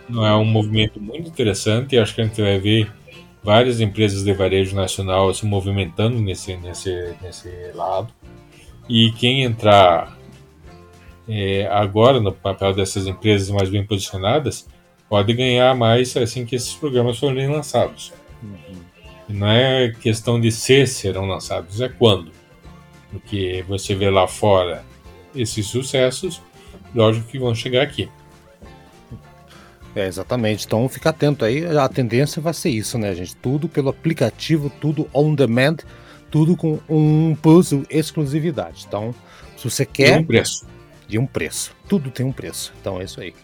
Não 0.09 0.25
é 0.25 0.35
um 0.35 0.45
movimento 0.45 0.99
muito 0.99 1.29
interessante. 1.29 1.99
Acho 1.99 2.15
que 2.15 2.23
a 2.23 2.25
gente 2.25 2.41
vai 2.41 2.59
ver 2.59 2.91
várias 3.43 3.81
empresas 3.81 4.25
de 4.25 4.33
varejo 4.33 4.75
nacional 4.75 5.33
se 5.33 5.47
movimentando 5.47 6.21
nesse, 6.21 6.57
nesse, 6.57 7.15
nesse 7.23 7.51
lado. 7.75 8.13
E 8.89 9.13
quem 9.13 9.43
entrar 9.43 10.17
é, 11.29 11.67
agora 11.71 12.21
no 12.21 12.33
papel 12.33 12.73
dessas 12.75 13.07
empresas 13.07 13.51
mais 13.51 13.69
bem 13.69 13.85
posicionadas 13.85 14.67
pode 15.09 15.33
ganhar 15.35 15.75
mais 15.75 16.17
assim 16.17 16.45
que 16.45 16.57
esses 16.57 16.75
programas 16.75 17.19
forem 17.19 17.49
lançados. 17.49 18.13
Uhum. 18.43 18.89
Não 19.29 19.49
é 19.49 19.93
questão 20.01 20.41
de 20.41 20.51
se 20.51 20.87
serão 20.87 21.27
lançados, 21.27 21.81
é 21.81 21.89
quando. 21.89 22.33
Porque 23.11 23.65
você 23.69 23.95
vê 23.95 24.11
lá 24.11 24.27
fora 24.27 24.85
esses 25.35 25.67
sucessos, 25.67 26.43
lógico 26.95 27.29
que 27.29 27.39
vão 27.39 27.55
chegar 27.55 27.83
aqui. 27.83 28.09
É, 29.99 30.07
exatamente. 30.07 30.65
Então 30.65 30.89
fica 30.89 31.11
atento 31.11 31.45
aí. 31.45 31.67
A 31.77 31.89
tendência 31.89 32.41
vai 32.41 32.55
ser 32.55 32.71
isso, 32.71 32.97
né, 32.97 33.13
gente? 33.17 33.35
Tudo 33.35 33.69
pelo 33.69 33.89
aplicativo, 33.89 34.71
tudo 34.81 35.11
on 35.13 35.35
demand, 35.35 35.79
tudo 36.31 36.57
com 36.57 36.79
um 36.89 37.35
puzzle 37.35 37.83
exclusividade. 37.91 38.85
Então, 38.87 39.13
se 39.57 39.69
você 39.69 39.85
quer. 39.85 40.19
De 40.19 40.23
um 40.23 40.25
preço. 40.25 40.67
De 41.09 41.19
um 41.19 41.27
preço. 41.27 41.73
Tudo 41.89 42.13
tem 42.13 42.25
um 42.25 42.31
preço. 42.31 42.73
Então 42.81 43.01
é 43.01 43.05
isso 43.05 43.21
aí. 43.21 43.35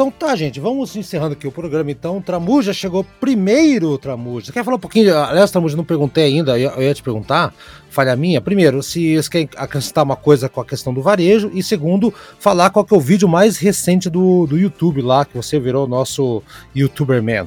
Então 0.00 0.10
tá, 0.10 0.34
gente, 0.34 0.58
vamos 0.58 0.96
encerrando 0.96 1.34
aqui 1.34 1.46
o 1.46 1.52
programa. 1.52 1.90
Então, 1.90 2.22
Tramuja 2.22 2.72
chegou 2.72 3.04
primeiro, 3.20 3.98
Tramuja. 3.98 4.50
Quer 4.50 4.64
falar 4.64 4.78
um 4.78 4.80
pouquinho? 4.80 5.14
Aliás, 5.14 5.50
Tramuja, 5.50 5.76
não 5.76 5.84
perguntei 5.84 6.24
ainda, 6.24 6.58
eu 6.58 6.80
ia 6.80 6.94
te 6.94 7.02
perguntar, 7.02 7.52
falha 7.90 8.16
minha. 8.16 8.40
Primeiro, 8.40 8.82
se 8.82 9.16
você 9.16 9.28
quer 9.28 9.48
acrescentar 9.58 10.02
uma 10.02 10.16
coisa 10.16 10.48
com 10.48 10.58
a 10.58 10.64
questão 10.64 10.94
do 10.94 11.02
varejo. 11.02 11.50
E 11.52 11.62
segundo, 11.62 12.14
falar 12.38 12.70
qual 12.70 12.86
é 12.90 12.94
o 12.94 12.98
vídeo 12.98 13.28
mais 13.28 13.58
recente 13.58 14.08
do, 14.08 14.46
do 14.46 14.56
YouTube 14.56 15.02
lá, 15.02 15.26
que 15.26 15.36
você 15.36 15.60
virou 15.60 15.86
nosso 15.86 16.42
YouTuber 16.74 17.22
Man. 17.22 17.46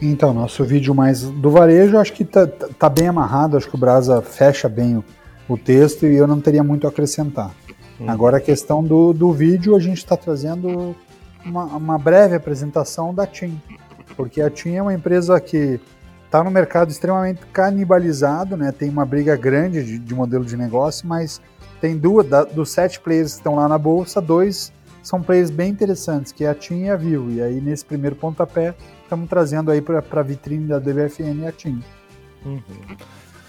Então, 0.00 0.32
nosso 0.32 0.62
vídeo 0.64 0.94
mais 0.94 1.22
do 1.22 1.50
varejo, 1.50 1.98
acho 1.98 2.12
que 2.12 2.24
tá, 2.24 2.46
tá 2.46 2.88
bem 2.88 3.08
amarrado, 3.08 3.56
acho 3.56 3.68
que 3.68 3.74
o 3.74 3.78
Brasa 3.78 4.22
fecha 4.22 4.68
bem 4.68 4.98
o, 4.98 5.04
o 5.48 5.58
texto 5.58 6.06
e 6.06 6.14
eu 6.14 6.28
não 6.28 6.40
teria 6.40 6.62
muito 6.62 6.86
a 6.86 6.90
acrescentar. 6.90 7.50
Hum. 8.00 8.04
Agora 8.08 8.36
a 8.36 8.40
questão 8.40 8.80
do, 8.80 9.12
do 9.12 9.32
vídeo, 9.32 9.74
a 9.74 9.80
gente 9.80 9.98
está 9.98 10.16
trazendo 10.16 10.94
uma, 11.46 11.64
uma 11.64 11.98
breve 11.98 12.34
apresentação 12.34 13.14
da 13.14 13.26
TIM, 13.26 13.60
porque 14.16 14.40
a 14.40 14.50
TIM 14.50 14.74
é 14.74 14.82
uma 14.82 14.94
empresa 14.94 15.40
que 15.40 15.80
está 16.24 16.42
no 16.42 16.50
mercado 16.50 16.90
extremamente 16.90 17.40
canibalizado, 17.52 18.56
né? 18.56 18.72
tem 18.72 18.88
uma 18.90 19.06
briga 19.06 19.36
grande 19.36 19.84
de, 19.84 19.98
de 19.98 20.14
modelo 20.14 20.44
de 20.44 20.56
negócio, 20.56 21.06
mas 21.06 21.40
tem 21.80 21.96
duas, 21.96 22.26
da, 22.26 22.44
dos 22.44 22.70
sete 22.70 23.00
players 23.00 23.32
que 23.32 23.38
estão 23.38 23.54
lá 23.54 23.68
na 23.68 23.78
bolsa, 23.78 24.20
dois 24.20 24.72
são 25.06 25.22
players 25.22 25.50
bem 25.50 25.70
interessantes, 25.70 26.32
que 26.32 26.44
é 26.44 26.48
a 26.48 26.54
TIM 26.54 26.86
e 26.86 26.90
a 26.90 26.96
Vivo. 26.96 27.30
E 27.30 27.40
aí, 27.40 27.60
nesse 27.60 27.84
primeiro 27.84 28.16
pontapé, 28.16 28.74
estamos 29.04 29.28
trazendo 29.28 29.70
aí 29.70 29.80
para 29.80 30.02
a 30.10 30.22
vitrine 30.22 30.66
da 30.66 30.80
DBFN 30.80 31.46
a 31.46 31.52
TIM. 31.52 31.80
Uhum. 32.44 32.60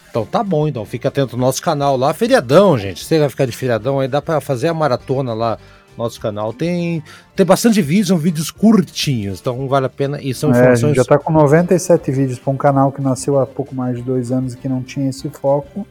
Então 0.10 0.24
tá 0.26 0.44
bom, 0.44 0.68
então 0.68 0.86
fica 0.86 1.08
atento 1.08 1.36
no 1.36 1.44
nosso 1.44 1.62
canal 1.62 1.98
lá. 1.98 2.14
Feriadão, 2.14 2.78
gente. 2.78 3.04
Você 3.04 3.18
vai 3.18 3.28
ficar 3.28 3.46
de 3.46 3.52
feriadão 3.52 4.00
aí, 4.00 4.08
dá 4.08 4.22
para 4.22 4.40
fazer 4.40 4.68
a 4.68 4.74
maratona 4.74 5.34
lá 5.34 5.58
nosso 5.98 6.20
canal. 6.20 6.54
Tem, 6.54 7.04
tem 7.36 7.46
bastante 7.46 7.82
vídeos, 7.82 8.10
são 8.10 8.18
vídeos 8.18 8.52
curtinhos, 8.52 9.40
então 9.40 9.68
vale 9.68 9.88
a 9.88 9.90
pena. 9.90 10.22
E 10.22 10.34
são 10.34 10.50
informações. 10.50 10.84
É, 10.84 10.86
a 10.86 10.88
gente 10.88 10.96
já 10.96 11.02
está 11.02 11.18
com 11.18 11.32
97 11.32 12.12
vídeos 12.12 12.40
para 12.40 12.54
um 12.54 12.58
canal 12.58 12.92
que 12.92 13.02
nasceu 13.02 13.40
há 13.40 13.46
pouco 13.46 13.74
mais 13.74 13.98
de 13.98 14.04
dois 14.04 14.32
anos 14.32 14.54
e 14.54 14.58
que 14.58 14.70
não 14.70 14.82
tinha 14.82 15.10
esse 15.10 15.30
foco. 15.30 15.88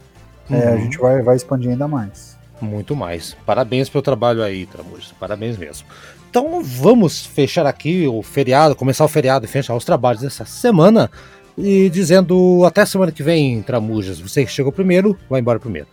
Uhum. 0.48 0.56
É, 0.56 0.68
a 0.68 0.70
uhum. 0.72 0.80
gente 0.82 0.98
vai, 0.98 1.22
vai 1.22 1.36
expandir 1.36 1.70
ainda 1.70 1.88
mais. 1.88 2.36
Muito 2.60 2.96
mais. 2.96 3.36
Parabéns 3.44 3.88
pelo 3.88 4.02
trabalho 4.02 4.42
aí, 4.42 4.66
Tramujas. 4.66 5.12
Parabéns 5.18 5.58
mesmo. 5.58 5.86
Então 6.30 6.62
vamos 6.62 7.24
fechar 7.24 7.66
aqui 7.66 8.06
o 8.06 8.22
feriado, 8.22 8.74
começar 8.74 9.04
o 9.04 9.08
feriado 9.08 9.44
e 9.44 9.48
fechar 9.48 9.74
os 9.74 9.84
trabalhos 9.84 10.22
dessa 10.22 10.44
semana. 10.44 11.10
E 11.56 11.88
dizendo 11.88 12.64
até 12.66 12.84
semana 12.84 13.10
que 13.10 13.22
vem, 13.22 13.62
Tramujas. 13.62 14.20
Você 14.20 14.44
que 14.44 14.50
chegou 14.50 14.70
primeiro, 14.70 15.18
vai 15.28 15.40
embora 15.40 15.58
primeiro. 15.58 15.88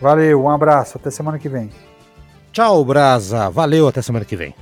Valeu, 0.00 0.42
um 0.42 0.50
abraço, 0.50 0.98
até 0.98 1.10
semana 1.10 1.38
que 1.38 1.48
vem. 1.48 1.70
Tchau, 2.56 2.82
Brasa. 2.86 3.50
Valeu, 3.50 3.86
até 3.86 4.00
semana 4.00 4.24
que 4.24 4.34
vem. 4.34 4.54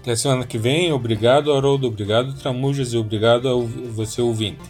Até 0.00 0.14
semana 0.14 0.46
que 0.46 0.56
vem. 0.56 0.92
Obrigado, 0.92 1.52
Haroldo. 1.52 1.88
Obrigado, 1.88 2.32
Tramujas. 2.34 2.92
E 2.92 2.96
obrigado 2.96 3.48
a 3.48 3.54
você, 3.90 4.22
ouvinte. 4.22 4.60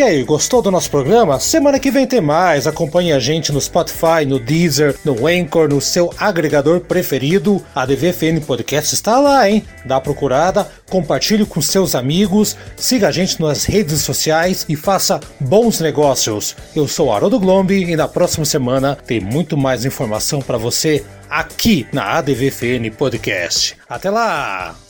E 0.00 0.02
aí, 0.02 0.24
gostou 0.24 0.62
do 0.62 0.70
nosso 0.70 0.90
programa? 0.90 1.38
Semana 1.38 1.78
que 1.78 1.90
vem 1.90 2.06
tem 2.06 2.22
mais. 2.22 2.66
Acompanhe 2.66 3.12
a 3.12 3.18
gente 3.18 3.52
no 3.52 3.60
Spotify, 3.60 4.24
no 4.26 4.38
Deezer, 4.40 4.96
no 5.04 5.26
Anchor, 5.26 5.68
no 5.68 5.78
seu 5.78 6.10
agregador 6.16 6.80
preferido. 6.80 7.62
A 7.74 7.84
DVFN 7.84 8.40
Podcast 8.46 8.94
está 8.94 9.20
lá, 9.20 9.46
hein? 9.46 9.62
Dá 9.84 10.00
procurada, 10.00 10.66
compartilhe 10.88 11.44
com 11.44 11.60
seus 11.60 11.94
amigos, 11.94 12.56
siga 12.78 13.08
a 13.08 13.12
gente 13.12 13.38
nas 13.42 13.66
redes 13.66 14.00
sociais 14.00 14.64
e 14.70 14.74
faça 14.74 15.20
bons 15.38 15.80
negócios. 15.80 16.56
Eu 16.74 16.88
sou 16.88 17.12
Haroldo 17.12 17.38
Glombi 17.38 17.84
e 17.84 17.94
na 17.94 18.08
próxima 18.08 18.46
semana 18.46 18.96
tem 19.06 19.20
muito 19.20 19.54
mais 19.54 19.84
informação 19.84 20.40
para 20.40 20.56
você 20.56 21.04
aqui 21.28 21.86
na 21.92 22.04
ADVFN 22.16 22.90
Podcast. 22.96 23.76
Até 23.86 24.08
lá! 24.08 24.89